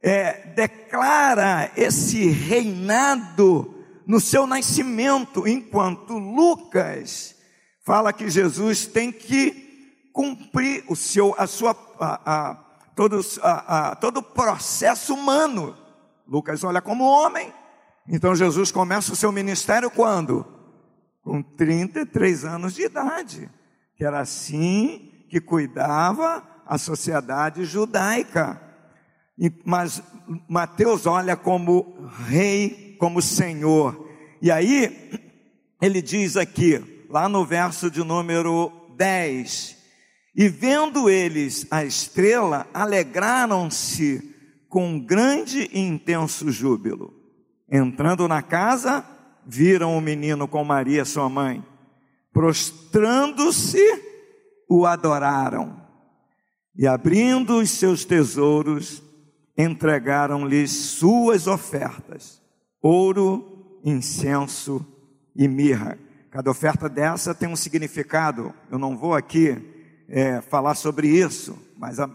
é, 0.02 0.52
declara 0.56 1.70
esse 1.76 2.30
reinado 2.30 3.74
no 4.06 4.18
seu 4.20 4.46
nascimento, 4.46 5.46
enquanto 5.46 6.14
Lucas 6.14 7.34
fala 7.84 8.10
que 8.10 8.30
Jesus 8.30 8.86
tem 8.86 9.12
que 9.12 9.67
cumprir 10.12 10.84
o 10.88 10.96
seu, 10.96 11.34
a 11.38 11.46
sua, 11.46 11.76
a, 12.00 12.50
a, 12.50 12.54
todo, 12.94 13.20
a, 13.42 13.96
todo 13.96 14.18
o 14.18 14.22
processo 14.22 15.14
humano. 15.14 15.76
Lucas 16.26 16.62
olha 16.64 16.82
como 16.82 17.04
homem, 17.04 17.52
então 18.06 18.34
Jesus 18.34 18.70
começa 18.70 19.12
o 19.12 19.16
seu 19.16 19.32
ministério 19.32 19.90
quando? 19.90 20.46
Com 21.22 21.42
33 21.42 22.44
anos 22.44 22.74
de 22.74 22.82
idade, 22.82 23.50
que 23.96 24.04
era 24.04 24.20
assim 24.20 25.26
que 25.28 25.40
cuidava 25.40 26.42
a 26.66 26.78
sociedade 26.78 27.64
judaica. 27.64 28.60
Mas 29.64 30.02
Mateus 30.48 31.06
olha 31.06 31.36
como 31.36 32.08
rei, 32.26 32.96
como 32.98 33.22
senhor. 33.22 34.08
E 34.42 34.50
aí, 34.50 35.20
ele 35.80 36.02
diz 36.02 36.36
aqui, 36.36 37.06
lá 37.08 37.28
no 37.28 37.44
verso 37.44 37.90
de 37.90 38.02
número 38.02 38.72
10: 38.96 39.77
E 40.38 40.48
vendo 40.48 41.10
eles 41.10 41.66
a 41.68 41.84
estrela, 41.84 42.64
alegraram-se 42.72 44.36
com 44.68 44.96
grande 45.00 45.68
e 45.72 45.80
intenso 45.80 46.52
júbilo. 46.52 47.12
Entrando 47.68 48.28
na 48.28 48.40
casa, 48.40 49.04
viram 49.44 49.98
o 49.98 50.00
menino 50.00 50.46
com 50.46 50.62
Maria, 50.62 51.04
sua 51.04 51.28
mãe. 51.28 51.66
Prostrando-se, 52.32 53.82
o 54.70 54.86
adoraram. 54.86 55.82
E 56.76 56.86
abrindo 56.86 57.58
os 57.58 57.70
seus 57.70 58.04
tesouros, 58.04 59.02
entregaram-lhes 59.56 60.70
suas 60.70 61.48
ofertas: 61.48 62.40
ouro, 62.80 63.80
incenso 63.84 64.86
e 65.34 65.48
mirra. 65.48 65.98
Cada 66.30 66.48
oferta 66.48 66.88
dessa 66.88 67.34
tem 67.34 67.48
um 67.48 67.56
significado. 67.56 68.54
Eu 68.70 68.78
não 68.78 68.96
vou 68.96 69.16
aqui 69.16 69.76
é, 70.08 70.40
falar 70.40 70.74
sobre 70.74 71.08
isso, 71.08 71.58
mas 71.76 72.00
a, 72.00 72.08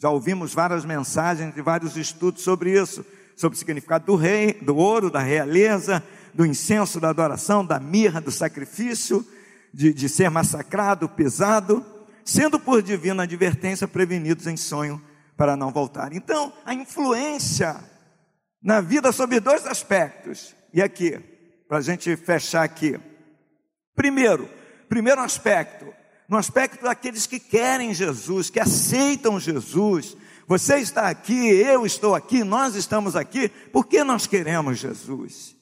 já 0.00 0.10
ouvimos 0.10 0.52
várias 0.52 0.84
mensagens 0.84 1.56
e 1.56 1.62
vários 1.62 1.96
estudos 1.96 2.42
sobre 2.42 2.78
isso, 2.78 3.04
sobre 3.36 3.56
o 3.56 3.58
significado 3.58 4.06
do 4.06 4.16
rei, 4.16 4.52
do 4.52 4.76
ouro, 4.76 5.10
da 5.10 5.20
realeza, 5.20 6.02
do 6.32 6.44
incenso, 6.44 7.00
da 7.00 7.10
adoração, 7.10 7.64
da 7.64 7.80
mirra, 7.80 8.20
do 8.20 8.30
sacrifício, 8.30 9.26
de, 9.72 9.92
de 9.92 10.08
ser 10.08 10.30
massacrado, 10.30 11.08
pisado, 11.08 11.84
sendo 12.24 12.58
por 12.60 12.82
divina 12.82 13.22
advertência 13.22 13.88
prevenidos 13.88 14.46
em 14.46 14.56
sonho 14.56 15.00
para 15.36 15.56
não 15.56 15.72
voltar. 15.72 16.12
Então, 16.12 16.52
a 16.64 16.74
influência 16.74 17.76
na 18.62 18.80
vida 18.80 19.12
sobre 19.12 19.40
dois 19.40 19.66
aspectos. 19.66 20.54
E 20.72 20.80
aqui, 20.80 21.18
para 21.68 21.78
a 21.78 21.82
gente 21.82 22.16
fechar 22.16 22.62
aqui. 22.62 22.98
Primeiro, 23.94 24.48
primeiro 24.88 25.20
aspecto, 25.20 25.86
no 26.28 26.36
aspecto 26.36 26.82
daqueles 26.82 27.26
que 27.26 27.38
querem 27.38 27.92
Jesus, 27.92 28.50
que 28.50 28.60
aceitam 28.60 29.38
Jesus. 29.38 30.16
Você 30.46 30.78
está 30.78 31.08
aqui, 31.08 31.48
eu 31.48 31.86
estou 31.86 32.14
aqui, 32.14 32.44
nós 32.44 32.74
estamos 32.74 33.16
aqui, 33.16 33.48
porque 33.72 34.04
nós 34.04 34.26
queremos 34.26 34.78
Jesus. 34.78 35.54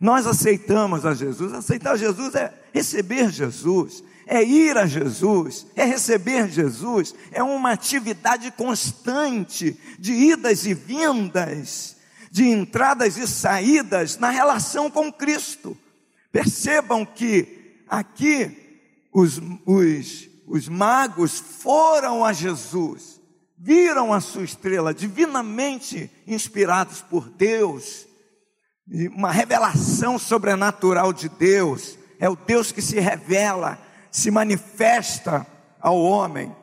Nós 0.00 0.26
aceitamos 0.26 1.06
a 1.06 1.14
Jesus. 1.14 1.52
Aceitar 1.52 1.96
Jesus 1.96 2.34
é 2.34 2.52
receber 2.72 3.30
Jesus, 3.30 4.02
é 4.26 4.42
ir 4.42 4.76
a 4.76 4.86
Jesus, 4.86 5.66
é 5.76 5.84
receber 5.84 6.48
Jesus, 6.50 7.14
é 7.30 7.42
uma 7.42 7.70
atividade 7.70 8.50
constante 8.52 9.78
de 9.98 10.12
idas 10.12 10.66
e 10.66 10.74
vindas, 10.74 11.96
de 12.30 12.48
entradas 12.48 13.16
e 13.16 13.28
saídas 13.28 14.18
na 14.18 14.30
relação 14.30 14.90
com 14.90 15.12
Cristo. 15.12 15.76
Percebam 16.32 17.04
que 17.04 17.76
aqui 17.88 18.61
os, 19.12 19.40
os, 19.66 20.28
os 20.46 20.68
magos 20.68 21.38
foram 21.38 22.24
a 22.24 22.32
Jesus, 22.32 23.20
viram 23.58 24.12
a 24.12 24.20
sua 24.20 24.44
estrela, 24.44 24.94
divinamente 24.94 26.10
inspirados 26.26 27.02
por 27.02 27.28
Deus, 27.28 28.06
uma 29.14 29.30
revelação 29.30 30.18
sobrenatural 30.18 31.12
de 31.12 31.28
Deus, 31.28 31.98
é 32.18 32.28
o 32.28 32.36
Deus 32.36 32.72
que 32.72 32.82
se 32.82 32.98
revela 32.98 33.78
se 34.12 34.30
manifesta 34.30 35.46
ao 35.80 35.98
homem. 35.98 36.54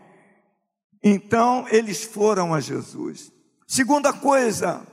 Então 1.03 1.65
eles 1.69 2.03
foram 2.03 2.53
a 2.53 2.61
Jesus. 2.61 3.31
Segunda 3.67 4.13
coisa, 4.13 4.85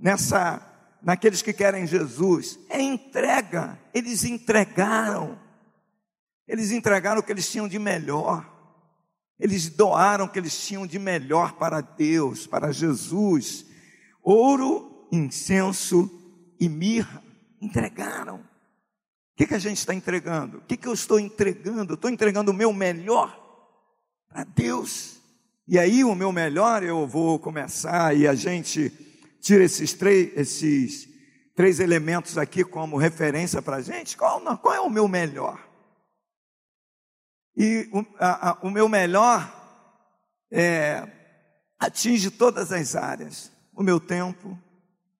nessa 0.00 0.64
naqueles 1.02 1.42
que 1.42 1.52
querem 1.52 1.86
Jesus, 1.86 2.58
é 2.68 2.80
entrega. 2.80 3.78
Eles 3.94 4.24
entregaram. 4.24 5.38
Eles 6.48 6.70
entregaram 6.70 7.20
o 7.20 7.22
que 7.22 7.30
eles 7.30 7.50
tinham 7.50 7.68
de 7.68 7.78
melhor. 7.78 8.48
Eles 9.38 9.68
doaram 9.68 10.24
o 10.24 10.28
que 10.28 10.38
eles 10.38 10.58
tinham 10.58 10.86
de 10.86 10.98
melhor 10.98 11.52
para 11.52 11.80
Deus, 11.80 12.46
para 12.46 12.72
Jesus. 12.72 13.66
Ouro, 14.22 15.06
incenso 15.12 16.10
e 16.58 16.68
mirra. 16.68 17.22
Entregaram 17.60 18.48
que, 19.38 19.46
que 19.46 19.54
a 19.54 19.58
gente 19.58 19.78
está 19.78 19.94
entregando? 19.94 20.58
O 20.58 20.60
que, 20.62 20.76
que 20.76 20.88
eu 20.88 20.92
estou 20.92 21.20
entregando? 21.20 21.94
estou 21.94 22.10
entregando 22.10 22.50
o 22.50 22.54
meu 22.54 22.72
melhor 22.72 23.38
para 24.28 24.42
Deus. 24.42 25.20
E 25.66 25.78
aí, 25.78 26.02
o 26.02 26.12
meu 26.12 26.32
melhor, 26.32 26.82
eu 26.82 27.06
vou 27.06 27.38
começar 27.38 28.16
e 28.16 28.26
a 28.26 28.34
gente 28.34 28.90
tira 29.40 29.62
esses 29.62 29.92
três, 29.92 30.36
esses 30.36 31.08
três 31.54 31.78
elementos 31.78 32.36
aqui 32.36 32.64
como 32.64 32.96
referência 32.96 33.62
para 33.62 33.76
a 33.76 33.80
gente. 33.80 34.16
Qual, 34.16 34.40
qual 34.58 34.74
é 34.74 34.80
o 34.80 34.90
meu 34.90 35.06
melhor? 35.06 35.67
E 37.60 37.90
o, 37.92 38.06
a, 38.20 38.50
a, 38.50 38.58
o 38.62 38.70
meu 38.70 38.88
melhor 38.88 39.52
é, 40.52 41.04
atinge 41.76 42.30
todas 42.30 42.70
as 42.70 42.94
áreas: 42.94 43.50
o 43.74 43.82
meu 43.82 43.98
tempo, 43.98 44.56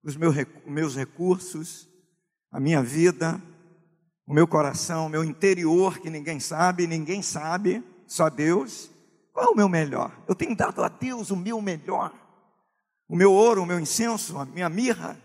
os 0.01 0.15
meus, 0.15 0.35
meus 0.65 0.95
recursos, 0.95 1.85
a 2.49 2.57
minha 2.57 2.81
vida, 2.81 3.41
o 4.25 4.33
meu 4.33 4.47
coração, 4.47 5.07
o 5.07 5.09
meu 5.09 5.21
interior, 5.21 5.99
que 5.99 6.09
ninguém 6.09 6.39
sabe, 6.39 6.87
ninguém 6.87 7.21
sabe, 7.21 7.83
só 8.07 8.29
Deus. 8.29 8.89
Qual 9.33 9.47
é 9.47 9.49
o 9.49 9.55
meu 9.55 9.67
melhor? 9.67 10.17
Eu 10.25 10.33
tenho 10.33 10.55
dado 10.55 10.81
a 10.81 10.87
Deus 10.87 11.31
o 11.31 11.35
meu 11.35 11.61
melhor. 11.61 12.13
O 13.09 13.17
meu 13.17 13.33
ouro, 13.33 13.63
o 13.63 13.65
meu 13.65 13.81
incenso, 13.81 14.37
a 14.37 14.45
minha 14.45 14.69
mirra, 14.69 15.19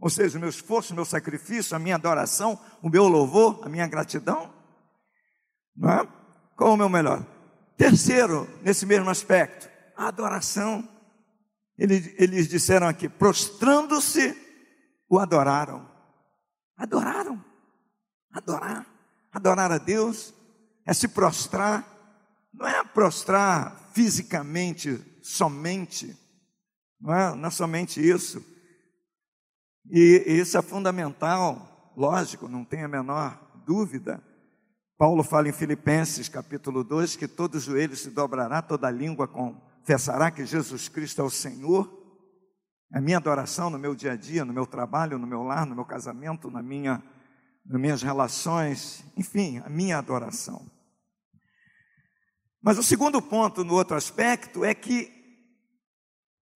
ou 0.00 0.08
seja, 0.08 0.38
o 0.38 0.40
meu 0.40 0.48
esforço, 0.48 0.94
o 0.94 0.96
meu 0.96 1.04
sacrifício, 1.04 1.76
a 1.76 1.78
minha 1.78 1.96
adoração, 1.96 2.58
o 2.80 2.88
meu 2.88 3.08
louvor, 3.08 3.60
a 3.62 3.68
minha 3.68 3.86
gratidão. 3.86 4.50
Não 5.76 5.90
é? 5.90 6.25
Qual 6.56 6.72
o 6.72 6.76
meu 6.76 6.88
melhor? 6.88 7.24
Terceiro, 7.76 8.48
nesse 8.62 8.86
mesmo 8.86 9.10
aspecto, 9.10 9.68
a 9.96 10.08
adoração. 10.08 10.88
Eles, 11.78 12.14
eles 12.18 12.48
disseram 12.48 12.88
aqui, 12.88 13.08
prostrando-se, 13.08 14.34
o 15.08 15.18
adoraram. 15.18 15.86
Adoraram. 16.76 17.44
Adorar. 18.32 18.86
Adorar 19.30 19.70
a 19.70 19.78
Deus 19.78 20.32
é 20.86 20.94
se 20.94 21.08
prostrar. 21.08 21.86
Não 22.52 22.66
é 22.66 22.82
prostrar 22.82 23.90
fisicamente 23.92 24.98
somente. 25.22 26.16
Não 26.98 27.14
é, 27.14 27.34
não 27.34 27.48
é 27.48 27.50
somente 27.50 28.00
isso. 28.00 28.42
E 29.90 30.24
isso 30.26 30.56
é 30.58 30.62
fundamental, 30.62 31.92
lógico, 31.96 32.48
não 32.48 32.64
tem 32.64 32.82
a 32.82 32.88
menor 32.88 33.38
dúvida. 33.64 34.22
Paulo 34.98 35.22
fala 35.22 35.48
em 35.48 35.52
Filipenses 35.52 36.26
capítulo 36.26 36.82
2 36.82 37.16
que 37.16 37.28
todo 37.28 37.60
joelho 37.60 37.94
se 37.94 38.08
dobrará, 38.08 38.62
toda 38.62 38.90
língua 38.90 39.28
confessará 39.28 40.30
que 40.30 40.46
Jesus 40.46 40.88
Cristo 40.88 41.20
é 41.20 41.24
o 41.24 41.28
Senhor. 41.28 42.02
A 42.90 42.98
minha 42.98 43.18
adoração 43.18 43.68
no 43.68 43.78
meu 43.78 43.94
dia 43.94 44.12
a 44.12 44.16
dia, 44.16 44.42
no 44.42 44.54
meu 44.54 44.64
trabalho, 44.64 45.18
no 45.18 45.26
meu 45.26 45.42
lar, 45.42 45.66
no 45.66 45.74
meu 45.74 45.84
casamento, 45.84 46.50
na 46.50 46.62
minha 46.62 47.02
nas 47.68 47.80
minhas 47.80 48.00
relações, 48.02 49.04
enfim, 49.16 49.60
a 49.64 49.68
minha 49.68 49.98
adoração. 49.98 50.64
Mas 52.62 52.78
o 52.78 52.82
segundo 52.82 53.20
ponto, 53.20 53.64
no 53.64 53.74
outro 53.74 53.96
aspecto, 53.96 54.64
é 54.64 54.72
que 54.72 55.12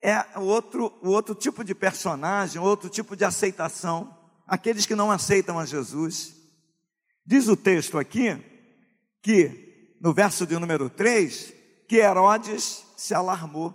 é 0.03 0.39
o 0.39 0.45
outro, 0.45 0.99
o 1.03 1.11
outro 1.11 1.35
tipo 1.35 1.63
de 1.63 1.75
personagem, 1.75 2.63
outro 2.63 2.89
tipo 2.89 3.15
de 3.17 3.25
aceitação, 3.25 4.17
aqueles 4.47 4.87
que 4.87 4.95
não 4.95 5.11
aceitam 5.11 5.59
a 5.59 5.67
Jesus. 5.67 6.40
Diz 7.25 7.49
o 7.49 7.57
texto 7.57 7.99
aqui 7.99 8.37
que 9.23 9.71
no 10.01 10.15
verso 10.15 10.47
de 10.47 10.59
número 10.59 10.89
3, 10.89 11.53
que 11.87 11.97
Herodes 11.97 12.87
se 12.97 13.15
alarmou. 13.15 13.75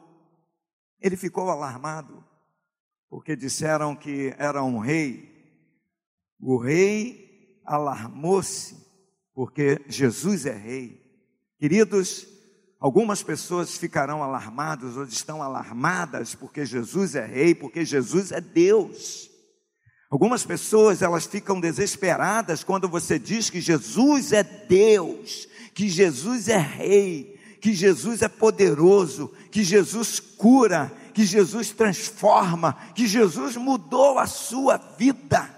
Ele 0.99 1.15
ficou 1.15 1.49
alarmado, 1.49 2.23
porque 3.09 3.35
disseram 3.35 3.95
que 3.95 4.33
era 4.37 4.63
um 4.63 4.79
rei. 4.79 5.31
O 6.39 6.57
rei 6.57 7.61
alarmou-se, 7.63 8.75
porque 9.33 9.81
Jesus 9.87 10.45
é 10.45 10.55
rei. 10.55 11.03
Queridos, 11.59 12.27
algumas 12.79 13.21
pessoas 13.21 13.77
ficarão 13.77 14.23
alarmadas 14.23 14.97
ou 14.97 15.03
estão 15.03 15.43
alarmadas 15.43 16.33
porque 16.33 16.65
Jesus 16.65 17.13
é 17.15 17.25
rei, 17.25 17.53
porque 17.53 17.85
Jesus 17.85 18.31
é 18.31 18.41
Deus. 18.41 19.29
Algumas 20.15 20.45
pessoas 20.45 21.01
elas 21.01 21.25
ficam 21.25 21.59
desesperadas 21.59 22.63
quando 22.63 22.87
você 22.87 23.19
diz 23.19 23.49
que 23.49 23.59
Jesus 23.59 24.31
é 24.31 24.43
Deus, 24.43 25.45
que 25.73 25.89
Jesus 25.89 26.47
é 26.47 26.57
rei, 26.57 27.37
que 27.59 27.73
Jesus 27.73 28.21
é 28.21 28.29
poderoso, 28.29 29.33
que 29.51 29.61
Jesus 29.61 30.21
cura, 30.21 30.89
que 31.13 31.25
Jesus 31.25 31.71
transforma, 31.71 32.77
que 32.95 33.05
Jesus 33.05 33.57
mudou 33.57 34.17
a 34.17 34.25
sua 34.25 34.77
vida. 34.77 35.53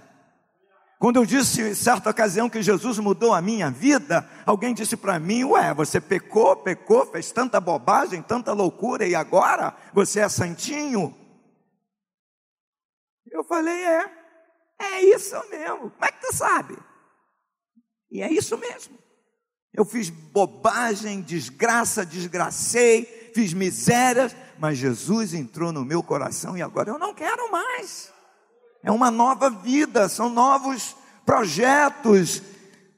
Quando 0.98 1.18
eu 1.18 1.26
disse 1.28 1.62
em 1.62 1.76
certa 1.76 2.10
ocasião 2.10 2.50
que 2.50 2.64
Jesus 2.64 2.98
mudou 2.98 3.36
a 3.36 3.42
minha 3.44 3.70
vida, 3.70 4.28
alguém 4.44 4.74
disse 4.74 4.98
para 4.98 5.20
mim: 5.20 5.44
Ué, 5.44 5.72
você 5.72 6.02
pecou, 6.02 6.56
pecou, 6.56 7.06
fez 7.06 7.32
tanta 7.32 7.62
bobagem, 7.62 8.24
tanta 8.24 8.54
loucura 8.54 9.06
e 9.06 9.14
agora 9.14 9.78
você 9.94 10.22
é 10.22 10.28
santinho? 10.28 11.16
Eu 13.30 13.44
falei: 13.44 13.86
É, 13.86 14.18
é 14.80 15.02
isso 15.02 15.36
mesmo. 15.50 15.90
Como 15.92 16.06
é 16.06 16.12
que 16.12 16.22
tu 16.22 16.34
sabe? 16.36 16.78
E 18.12 18.22
é 18.22 18.32
isso 18.32 18.58
mesmo. 18.58 18.98
Eu 19.74 19.86
fiz 19.86 20.10
bobagem, 20.10 21.22
desgraça, 21.22 22.06
desgracei, 22.06 23.32
fiz 23.34 23.54
misérias, 23.54 24.36
mas 24.58 24.78
Jesus 24.78 25.34
entrou 25.34 25.72
no 25.72 25.86
meu 25.86 26.02
coração 26.02 26.58
e 26.58 26.62
agora 26.62 26.90
eu 26.90 26.98
não 26.98 27.14
quero 27.14 27.52
mais. 27.52 28.12
É 28.84 28.92
uma 28.92 29.12
nova 29.12 29.50
vida, 29.50 30.10
são 30.10 30.30
novos 30.30 30.96
projetos, 31.26 32.42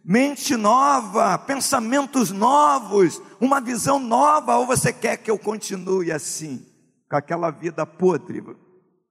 mente 0.06 0.56
nova, 0.56 1.38
pensamentos 1.38 2.32
novos, 2.32 3.22
uma 3.42 3.60
visão 3.60 4.00
nova, 4.00 4.58
ou 4.58 4.66
você 4.66 4.94
quer 4.94 5.18
que 5.18 5.32
eu 5.32 5.38
continue 5.38 6.12
assim, 6.12 6.66
com 7.10 7.16
aquela 7.18 7.52
vida 7.52 7.86
podre? 7.86 8.44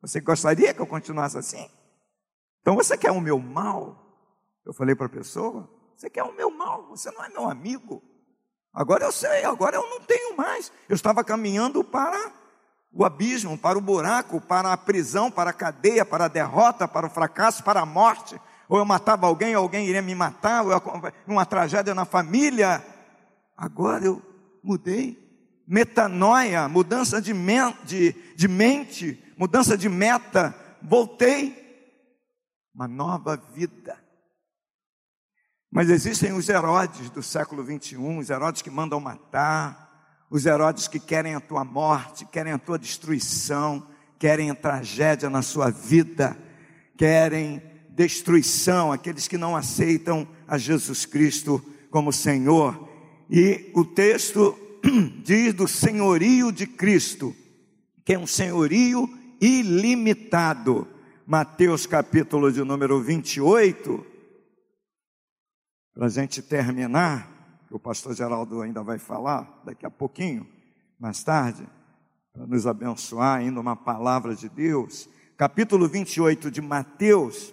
Você 0.01 0.21
gostaria 0.21 0.73
que 0.73 0.81
eu 0.81 0.87
continuasse 0.87 1.37
assim? 1.37 1.69
Então 2.69 2.77
você 2.77 2.99
quer 2.99 3.11
o 3.11 3.19
meu 3.19 3.39
mal? 3.39 3.97
Eu 4.67 4.75
falei 4.75 4.95
para 4.95 5.07
a 5.07 5.09
pessoa: 5.09 5.67
você 5.97 6.11
quer 6.11 6.23
o 6.23 6.35
meu 6.35 6.51
mal, 6.51 6.87
você 6.91 7.11
não 7.13 7.25
é 7.25 7.29
meu 7.31 7.49
amigo. 7.49 8.03
Agora 8.75 9.07
eu 9.07 9.11
sei, 9.11 9.43
agora 9.43 9.77
eu 9.77 9.89
não 9.89 10.01
tenho 10.01 10.37
mais. 10.37 10.71
Eu 10.87 10.95
estava 10.95 11.25
caminhando 11.25 11.83
para 11.83 12.31
o 12.93 13.07
abismo, 13.07 13.57
para 13.57 13.79
o 13.79 13.81
buraco, 13.81 14.39
para 14.39 14.71
a 14.71 14.77
prisão, 14.77 15.31
para 15.31 15.49
a 15.49 15.55
cadeia, 15.55 16.05
para 16.05 16.27
a 16.27 16.29
derrota, 16.29 16.87
para 16.87 17.07
o 17.07 17.11
fracasso, 17.11 17.65
para 17.65 17.81
a 17.81 17.87
morte. 17.87 18.39
Ou 18.69 18.77
eu 18.77 18.85
matava 18.85 19.27
alguém, 19.27 19.55
alguém 19.55 19.87
iria 19.87 20.03
me 20.03 20.15
matar, 20.15 20.63
ou 20.63 21.03
uma 21.27 21.47
tragédia 21.47 21.95
na 21.95 22.05
família. 22.05 22.85
Agora 23.57 24.05
eu 24.05 24.21
mudei. 24.63 25.17
Metanoia, 25.67 26.69
mudança 26.69 27.19
de, 27.19 27.33
de, 27.85 28.13
de 28.37 28.47
mente, 28.47 29.35
mudança 29.39 29.75
de 29.75 29.89
meta. 29.89 30.55
Voltei 30.83 31.67
uma 32.79 32.87
nova 32.87 33.37
vida. 33.37 33.99
Mas 35.69 35.91
existem 35.91 36.33
os 36.33 36.49
Herodes 36.49 37.11
do 37.11 37.25
século 37.25 37.65
21, 37.65 38.19
os 38.19 38.31
Herodes 38.31 38.63
que 38.63 38.71
mandam 38.71 39.01
matar, 39.01 40.25
os 40.31 40.47
Herodes 40.47 40.87
que 40.87 41.01
querem 41.01 41.35
a 41.35 41.41
tua 41.41 41.65
morte, 41.65 42.25
querem 42.25 42.53
a 42.53 42.59
tua 42.59 42.79
destruição, 42.79 43.85
querem 44.17 44.49
a 44.49 44.55
tragédia 44.55 45.29
na 45.29 45.43
sua 45.43 45.71
vida, 45.71 46.39
querem 46.97 47.61
destruição, 47.91 48.93
aqueles 48.93 49.27
que 49.27 49.37
não 49.37 49.57
aceitam 49.57 50.25
a 50.47 50.57
Jesus 50.57 51.05
Cristo 51.05 51.61
como 51.91 52.13
Senhor. 52.13 52.89
E 53.29 53.73
o 53.75 53.85
texto 53.85 54.57
diz 55.25 55.53
do 55.53 55.67
senhorio 55.67 56.53
de 56.53 56.65
Cristo, 56.65 57.35
que 58.05 58.15
é 58.15 58.19
um 58.19 58.27
senhorio 58.27 59.13
ilimitado. 59.41 60.87
Mateus 61.31 61.85
capítulo 61.85 62.51
de 62.51 62.65
número 62.65 63.03
28, 63.03 64.03
para 65.93 66.07
a 66.07 66.09
gente 66.09 66.41
terminar, 66.41 67.29
o 67.71 67.79
pastor 67.79 68.15
Geraldo 68.15 68.63
ainda 68.63 68.83
vai 68.83 68.99
falar 68.99 69.61
daqui 69.63 69.85
a 69.85 69.91
pouquinho, 69.91 70.49
mais 70.99 71.23
tarde, 71.23 71.69
para 72.33 72.47
nos 72.47 72.67
abençoar, 72.67 73.41
ainda 73.41 73.61
uma 73.61 73.77
palavra 73.77 74.35
de 74.35 74.49
Deus. 74.49 75.07
Capítulo 75.37 75.87
28 75.87 76.51
de 76.51 76.63
Mateus, 76.63 77.53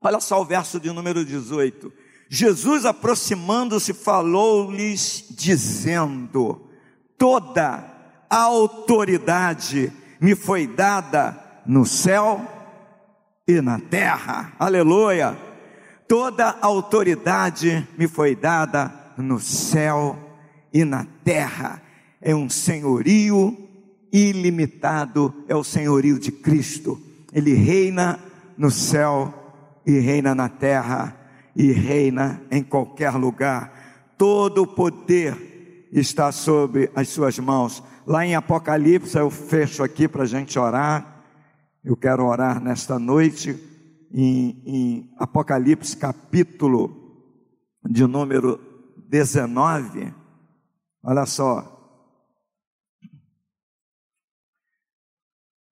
olha 0.00 0.20
só 0.20 0.40
o 0.40 0.44
verso 0.44 0.78
de 0.78 0.92
número 0.92 1.24
18. 1.24 1.92
Jesus 2.28 2.84
aproximando-se 2.86 3.92
falou-lhes, 3.92 5.26
dizendo: 5.28 6.70
Toda 7.18 7.84
a 8.30 8.42
autoridade 8.42 9.92
me 10.20 10.36
foi 10.36 10.68
dada 10.68 11.36
no 11.66 11.84
céu 11.84 12.51
e 13.46 13.60
na 13.60 13.78
terra. 13.78 14.52
Aleluia! 14.58 15.36
Toda 16.06 16.58
autoridade 16.60 17.86
me 17.96 18.06
foi 18.06 18.36
dada 18.36 18.92
no 19.16 19.40
céu 19.40 20.18
e 20.72 20.84
na 20.84 21.06
terra. 21.24 21.82
É 22.20 22.34
um 22.34 22.48
senhorio 22.48 23.56
ilimitado, 24.12 25.34
é 25.48 25.56
o 25.56 25.64
senhorio 25.64 26.18
de 26.18 26.30
Cristo. 26.30 27.00
Ele 27.32 27.54
reina 27.54 28.20
no 28.56 28.70
céu 28.70 29.32
e 29.86 29.98
reina 29.98 30.34
na 30.34 30.48
terra 30.48 31.16
e 31.56 31.72
reina 31.72 32.42
em 32.50 32.62
qualquer 32.62 33.12
lugar. 33.12 33.72
Todo 34.16 34.62
o 34.62 34.66
poder 34.66 35.88
está 35.90 36.30
sobre 36.30 36.90
as 36.94 37.08
suas 37.08 37.38
mãos. 37.38 37.82
Lá 38.06 38.24
em 38.24 38.34
Apocalipse, 38.34 39.16
eu 39.16 39.30
fecho 39.30 39.82
aqui 39.82 40.06
para 40.06 40.24
a 40.24 40.26
gente 40.26 40.58
orar. 40.58 41.11
Eu 41.84 41.96
quero 41.96 42.24
orar 42.24 42.62
nesta 42.62 42.96
noite 42.96 43.58
em, 44.12 44.62
em 44.64 45.14
Apocalipse 45.18 45.96
capítulo 45.96 47.26
de 47.84 48.06
número 48.06 48.60
19. 49.08 50.14
Olha 51.02 51.26
só. 51.26 51.68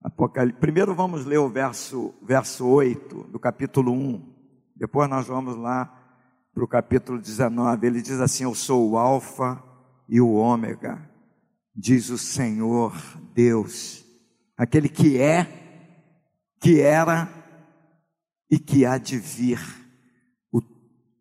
Apocalipse. 0.03 0.59
Primeiro 0.59 0.97
vamos 0.97 1.25
ler 1.25 1.39
o 1.39 1.49
verso, 1.49 2.13
verso 2.21 2.67
8 2.67 3.29
do 3.29 3.39
capítulo 3.39 3.93
1. 3.93 4.35
Depois 4.75 5.09
nós 5.09 5.29
vamos 5.29 5.55
lá 5.55 5.97
para 6.53 6.65
o 6.65 6.69
capítulo 6.69 7.21
19. 7.21 7.87
Ele 7.87 8.03
diz 8.03 8.21
assim: 8.21 8.43
Eu 8.43 8.55
sou 8.57 8.91
o 8.91 8.99
Alfa 8.99 9.63
e 10.09 10.21
o 10.21 10.33
Ômega, 10.33 11.09
diz 11.73 12.11
o 12.11 12.19
Senhor 12.19 12.93
Deus, 13.33 14.05
aquele 14.57 14.89
que 14.89 15.17
é 15.17 15.61
que 16.61 16.81
era 16.83 17.29
e 18.51 18.59
que 18.59 18.85
há 18.85 18.99
de 18.99 19.17
vir, 19.19 19.59
o 20.53 20.61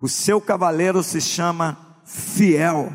o 0.01 0.09
seu 0.09 0.41
cavaleiro 0.41 1.03
se 1.03 1.21
chama 1.21 1.77
fiel 2.05 2.95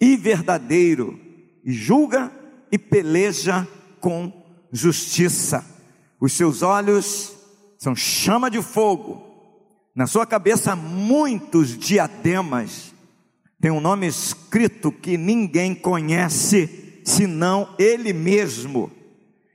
e 0.00 0.16
verdadeiro, 0.16 1.18
e 1.64 1.72
julga 1.72 2.30
e 2.70 2.78
peleja 2.78 3.66
com 4.00 4.32
justiça. 4.72 5.64
Os 6.20 6.32
seus 6.32 6.62
olhos 6.62 7.32
são 7.78 7.94
chama 7.94 8.50
de 8.50 8.60
fogo, 8.60 9.22
na 9.94 10.06
sua 10.06 10.26
cabeça 10.26 10.74
muitos 10.74 11.78
diademas. 11.78 12.92
Tem 13.60 13.70
um 13.70 13.80
nome 13.80 14.06
escrito 14.06 14.90
que 14.90 15.16
ninguém 15.16 15.74
conhece 15.74 17.00
senão 17.04 17.74
ele 17.78 18.12
mesmo. 18.12 18.90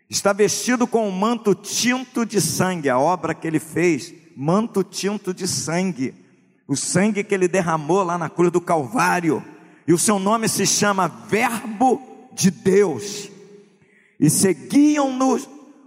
Está 0.09 0.33
vestido 0.33 0.87
com 0.87 1.07
um 1.07 1.11
manto 1.11 1.53
tinto 1.53 2.25
de 2.25 2.41
sangue, 2.41 2.89
a 2.89 2.97
obra 2.97 3.35
que 3.35 3.45
ele 3.45 3.59
fez, 3.59 4.13
manto 4.35 4.83
tinto 4.83 5.33
de 5.33 5.47
sangue 5.47 6.20
o 6.67 6.75
sangue 6.75 7.23
que 7.23 7.33
ele 7.33 7.47
derramou 7.47 8.03
lá 8.03 8.17
na 8.17 8.29
cruz 8.29 8.51
do 8.51 8.61
Calvário, 8.61 9.43
e 9.87 9.93
o 9.93 9.97
seu 9.97 10.19
nome 10.19 10.47
se 10.47 10.65
chama 10.65 11.07
Verbo 11.07 12.01
de 12.33 12.51
Deus. 12.51 13.29
E 14.19 14.29
seguiam-no 14.29 15.39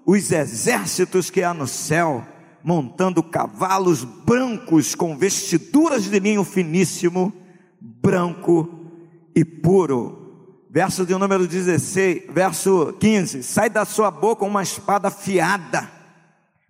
os 0.04 0.32
exércitos 0.32 1.30
que 1.30 1.42
há 1.42 1.54
no 1.54 1.66
céu, 1.66 2.26
montando 2.62 3.22
cavalos 3.22 4.04
brancos 4.04 4.94
com 4.94 5.16
vestiduras 5.16 6.04
de 6.04 6.18
linho 6.18 6.44
finíssimo, 6.44 7.32
branco 7.80 8.68
e 9.34 9.44
puro. 9.44 10.22
Verso 10.70 11.06
de 11.06 11.14
número 11.14 11.46
16, 11.46 12.24
verso 12.30 12.94
15: 12.98 13.42
Sai 13.42 13.70
da 13.70 13.84
sua 13.84 14.10
boca 14.10 14.44
uma 14.44 14.62
espada 14.62 15.08
afiada, 15.08 15.88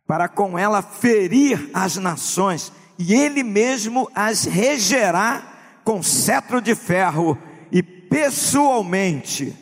para 0.07 0.29
com 0.29 0.59
ela 0.59 0.83
ferir 0.83 1.71
as 1.73 1.97
nações, 1.97 2.71
e 2.99 3.15
ele 3.15 3.43
mesmo 3.43 4.09
as 4.15 4.45
regerá 4.45 5.81
com 5.85 6.03
cetro 6.03 6.61
de 6.61 6.75
ferro, 6.75 7.37
e 7.71 7.83
pessoalmente 7.83 9.55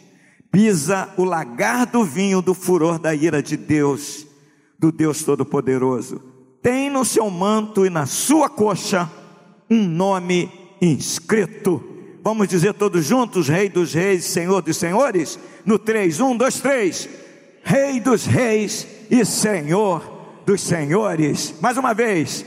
pisa 0.51 1.09
o 1.17 1.25
lagar 1.25 1.87
do 1.87 2.05
vinho 2.05 2.43
do 2.43 2.55
furor 2.55 2.99
da 2.99 3.15
ira 3.15 3.43
de 3.43 3.57
Deus, 3.57 4.27
do 4.79 4.93
Deus 4.93 5.25
Todo-Poderoso. 5.25 6.23
Tem 6.61 6.91
no 6.91 7.05
seu 7.05 7.29
manto 7.31 7.85
e 7.85 7.91
na 7.91 8.07
sua 8.07 8.49
coxa 8.49 9.11
um 9.69 9.83
nome 9.83 10.51
inscrito. 10.81 11.83
Vamos 12.23 12.47
dizer 12.47 12.75
todos 12.75 13.05
juntos: 13.05 13.49
Rei 13.49 13.69
dos 13.69 13.95
Reis, 13.95 14.25
Senhor 14.25 14.63
dos 14.63 14.77
Senhores? 14.77 15.39
No 15.65 15.79
3, 15.79 16.21
1, 16.21 16.37
2, 16.37 16.61
3. 16.61 17.09
Rei 17.65 18.01
dos 18.01 18.27
Reis 18.27 18.87
e 19.11 19.25
Senhor 19.25 20.03
dos 20.45 20.61
Senhores. 20.61 21.55
Mais 21.61 21.77
uma 21.77 21.95
vez: 21.95 22.45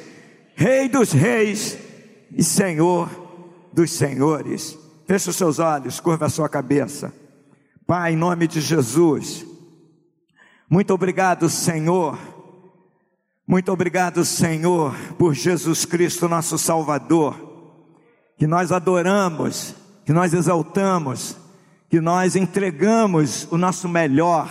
Rei 0.57 0.87
dos 0.87 1.11
Reis 1.11 1.77
e 2.31 2.41
Senhor 2.41 3.09
dos 3.73 3.91
Senhores. 3.91 4.79
Feche 5.05 5.29
os 5.29 5.35
seus 5.35 5.59
olhos, 5.59 5.99
curva 5.99 6.27
a 6.27 6.29
sua 6.29 6.47
cabeça. 6.47 7.13
Pai, 7.85 8.13
em 8.13 8.15
nome 8.15 8.47
de 8.47 8.61
Jesus, 8.61 9.45
muito 10.69 10.93
obrigado, 10.93 11.49
Senhor. 11.49 12.17
Muito 13.45 13.69
obrigado, 13.69 14.23
Senhor, 14.23 14.95
por 15.19 15.33
Jesus 15.33 15.83
Cristo, 15.83 16.29
nosso 16.29 16.57
Salvador, 16.57 17.35
que 18.37 18.47
nós 18.47 18.71
adoramos, 18.71 19.75
que 20.05 20.13
nós 20.13 20.33
exaltamos, 20.33 21.37
que 21.89 21.99
nós 21.99 22.35
entregamos 22.35 23.45
o 23.51 23.57
nosso 23.57 23.87
melhor, 23.89 24.49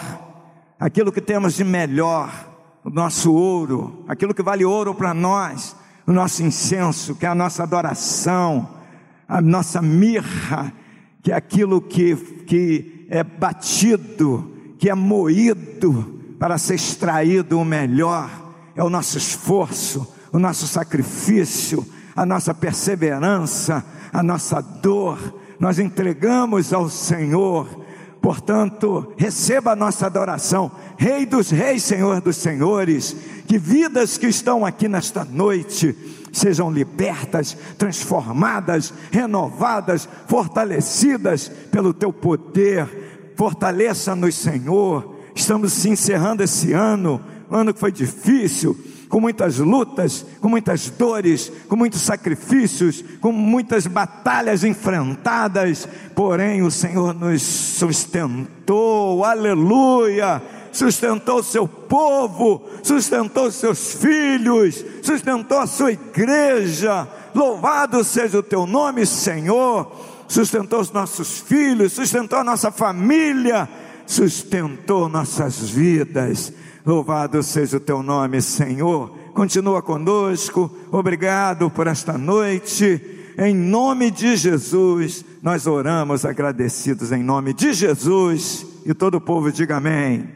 aquilo 0.78 1.10
que 1.10 1.20
temos 1.20 1.54
de 1.54 1.64
melhor, 1.64 2.30
o 2.84 2.90
nosso 2.90 3.32
ouro, 3.32 4.04
aquilo 4.06 4.34
que 4.34 4.42
vale 4.42 4.64
ouro 4.64 4.94
para 4.94 5.12
nós, 5.12 5.74
o 6.06 6.12
nosso 6.12 6.42
incenso, 6.42 7.14
que 7.14 7.26
é 7.26 7.28
a 7.28 7.34
nossa 7.34 7.62
adoração, 7.62 8.68
a 9.28 9.40
nossa 9.40 9.80
mirra, 9.80 10.72
que 11.22 11.32
é 11.32 11.34
aquilo 11.34 11.80
que, 11.80 12.14
que 12.46 13.06
é 13.08 13.24
batido, 13.24 14.52
que 14.78 14.90
é 14.90 14.94
moído 14.94 16.20
para 16.38 16.58
ser 16.58 16.74
extraído 16.74 17.58
o 17.58 17.64
melhor, 17.64 18.30
é 18.76 18.82
o 18.82 18.90
nosso 18.90 19.16
esforço, 19.16 20.06
o 20.32 20.38
nosso 20.38 20.66
sacrifício, 20.66 21.86
a 22.14 22.26
nossa 22.26 22.52
perseverança, 22.52 23.84
a 24.12 24.22
nossa 24.22 24.60
dor, 24.60 25.18
nós 25.58 25.78
entregamos 25.78 26.72
ao 26.72 26.88
Senhor. 26.88 27.83
Portanto, 28.24 29.12
receba 29.18 29.72
a 29.72 29.76
nossa 29.76 30.06
adoração, 30.06 30.72
Rei 30.96 31.26
dos 31.26 31.50
Reis, 31.50 31.82
Senhor 31.82 32.22
dos 32.22 32.36
Senhores, 32.36 33.14
que 33.46 33.58
vidas 33.58 34.16
que 34.16 34.26
estão 34.26 34.64
aqui 34.64 34.88
nesta 34.88 35.26
noite 35.26 35.94
sejam 36.32 36.72
libertas, 36.72 37.54
transformadas, 37.76 38.94
renovadas, 39.12 40.08
fortalecidas 40.26 41.50
pelo 41.70 41.92
teu 41.92 42.14
poder. 42.14 43.34
Fortaleça-nos, 43.36 44.36
Senhor. 44.36 45.16
Estamos 45.34 45.74
se 45.74 45.90
encerrando 45.90 46.42
esse 46.42 46.72
ano, 46.72 47.20
ano 47.50 47.74
que 47.74 47.80
foi 47.80 47.92
difícil, 47.92 48.74
com 49.14 49.20
muitas 49.20 49.58
lutas, 49.58 50.26
com 50.40 50.48
muitas 50.48 50.90
dores, 50.90 51.52
com 51.68 51.76
muitos 51.76 52.00
sacrifícios, 52.00 53.04
com 53.20 53.30
muitas 53.30 53.86
batalhas 53.86 54.64
enfrentadas, 54.64 55.88
porém 56.16 56.62
o 56.62 56.70
Senhor 56.70 57.14
nos 57.14 57.40
sustentou, 57.40 59.24
aleluia 59.24 60.42
sustentou 60.72 61.38
o 61.38 61.44
seu 61.44 61.68
povo, 61.68 62.68
sustentou 62.82 63.46
os 63.46 63.54
seus 63.54 63.92
filhos, 63.94 64.84
sustentou 65.00 65.60
a 65.60 65.68
sua 65.68 65.92
igreja. 65.92 67.06
Louvado 67.32 68.02
seja 68.02 68.40
o 68.40 68.42
teu 68.42 68.66
nome, 68.66 69.06
Senhor. 69.06 69.92
Sustentou 70.26 70.80
os 70.80 70.90
nossos 70.90 71.38
filhos, 71.38 71.92
sustentou 71.92 72.40
a 72.40 72.44
nossa 72.44 72.72
família, 72.72 73.68
sustentou 74.04 75.08
nossas 75.08 75.60
vidas. 75.70 76.52
Louvado 76.84 77.42
seja 77.42 77.78
o 77.78 77.80
teu 77.80 78.02
nome, 78.02 78.42
Senhor. 78.42 79.08
Continua 79.32 79.80
conosco. 79.80 80.70
Obrigado 80.92 81.70
por 81.70 81.86
esta 81.86 82.18
noite. 82.18 83.32
Em 83.38 83.54
nome 83.54 84.10
de 84.10 84.36
Jesus, 84.36 85.24
nós 85.42 85.66
oramos 85.66 86.24
agradecidos 86.24 87.10
em 87.10 87.22
nome 87.22 87.54
de 87.54 87.72
Jesus. 87.72 88.66
E 88.84 88.92
todo 88.92 89.16
o 89.16 89.20
povo 89.20 89.50
diga 89.50 89.78
amém. 89.78 90.28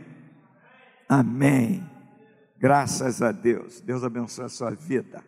Amém. 1.08 1.86
Graças 2.58 3.20
a 3.20 3.30
Deus. 3.30 3.80
Deus 3.80 4.02
abençoe 4.02 4.46
a 4.46 4.48
sua 4.48 4.70
vida. 4.70 5.22